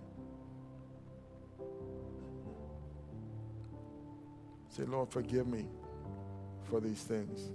[4.81, 5.67] Say, Lord, forgive me
[6.63, 7.51] for these things.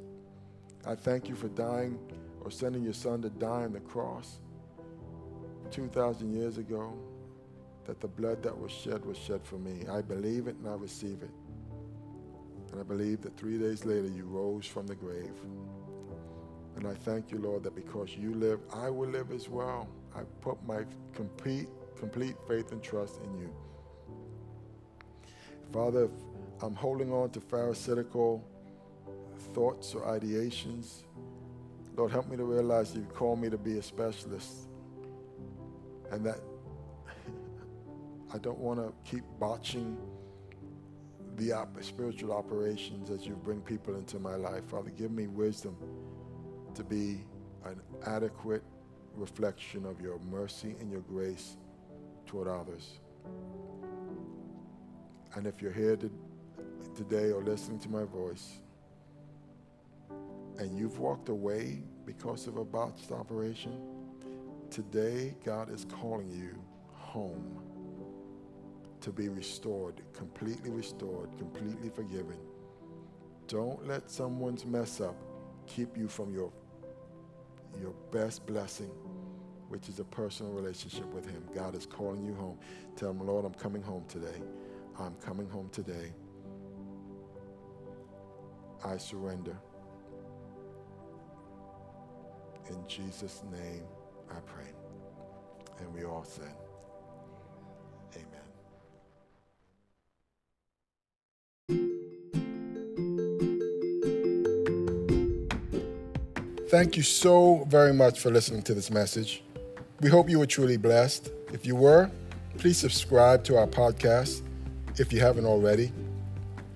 [0.86, 1.98] I thank you for dying
[2.40, 4.38] or sending your son to die on the cross
[5.72, 6.96] 2,000 years ago,
[7.84, 9.80] that the blood that was shed was shed for me.
[9.90, 11.30] I believe it and I receive it.
[12.70, 15.34] And I believe that three days later you rose from the grave.
[16.76, 19.88] And I thank you, Lord, that because you live, I will live as well.
[20.14, 21.66] I put my complete,
[21.98, 23.52] complete faith and trust in you.
[25.72, 26.08] Father,
[26.62, 28.42] I'm holding on to pharisaical
[29.54, 31.02] thoughts or ideations,
[31.96, 34.68] Lord, help me to realize that you call me to be a specialist
[36.10, 36.40] and that
[38.34, 39.96] I don't want to keep botching
[41.36, 44.64] the op- spiritual operations as you bring people into my life.
[44.66, 45.76] Father, give me wisdom
[46.74, 47.24] to be
[47.64, 48.62] an adequate
[49.14, 51.56] reflection of your mercy and your grace
[52.26, 53.00] toward others.
[55.34, 56.10] And if you're here to,
[56.96, 58.58] today or listening to my voice,
[60.58, 63.78] and you've walked away because of a botched operation,
[64.70, 66.58] today God is calling you
[66.92, 67.60] home
[69.00, 72.38] to be restored, completely restored, completely forgiven.
[73.46, 75.14] Don't let someone's mess up
[75.66, 76.50] keep you from your,
[77.80, 78.90] your best blessing,
[79.68, 81.42] which is a personal relationship with Him.
[81.54, 82.58] God is calling you home.
[82.96, 84.42] Tell Him, Lord, I'm coming home today.
[84.98, 86.12] I'm coming home today.
[88.84, 89.56] I surrender.
[92.68, 93.84] In Jesus' name,
[94.30, 94.72] I pray.
[95.78, 96.54] And we all said,
[98.14, 98.46] Amen.
[106.68, 109.42] Thank you so very much for listening to this message.
[110.00, 111.30] We hope you were truly blessed.
[111.52, 112.10] If you were,
[112.58, 114.42] please subscribe to our podcast
[114.98, 115.92] if you haven't already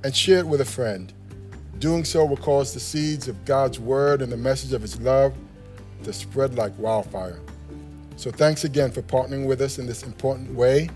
[0.04, 1.12] and share it with a friend.
[1.80, 5.32] Doing so will cause the seeds of God's word and the message of his love
[6.04, 7.40] to spread like wildfire.
[8.16, 10.90] So thanks again for partnering with us in this important way.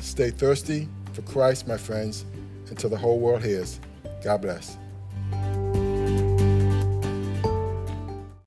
[0.00, 2.26] Stay thirsty for Christ, my friends,
[2.68, 3.80] until the whole world hears.
[4.22, 4.76] God bless.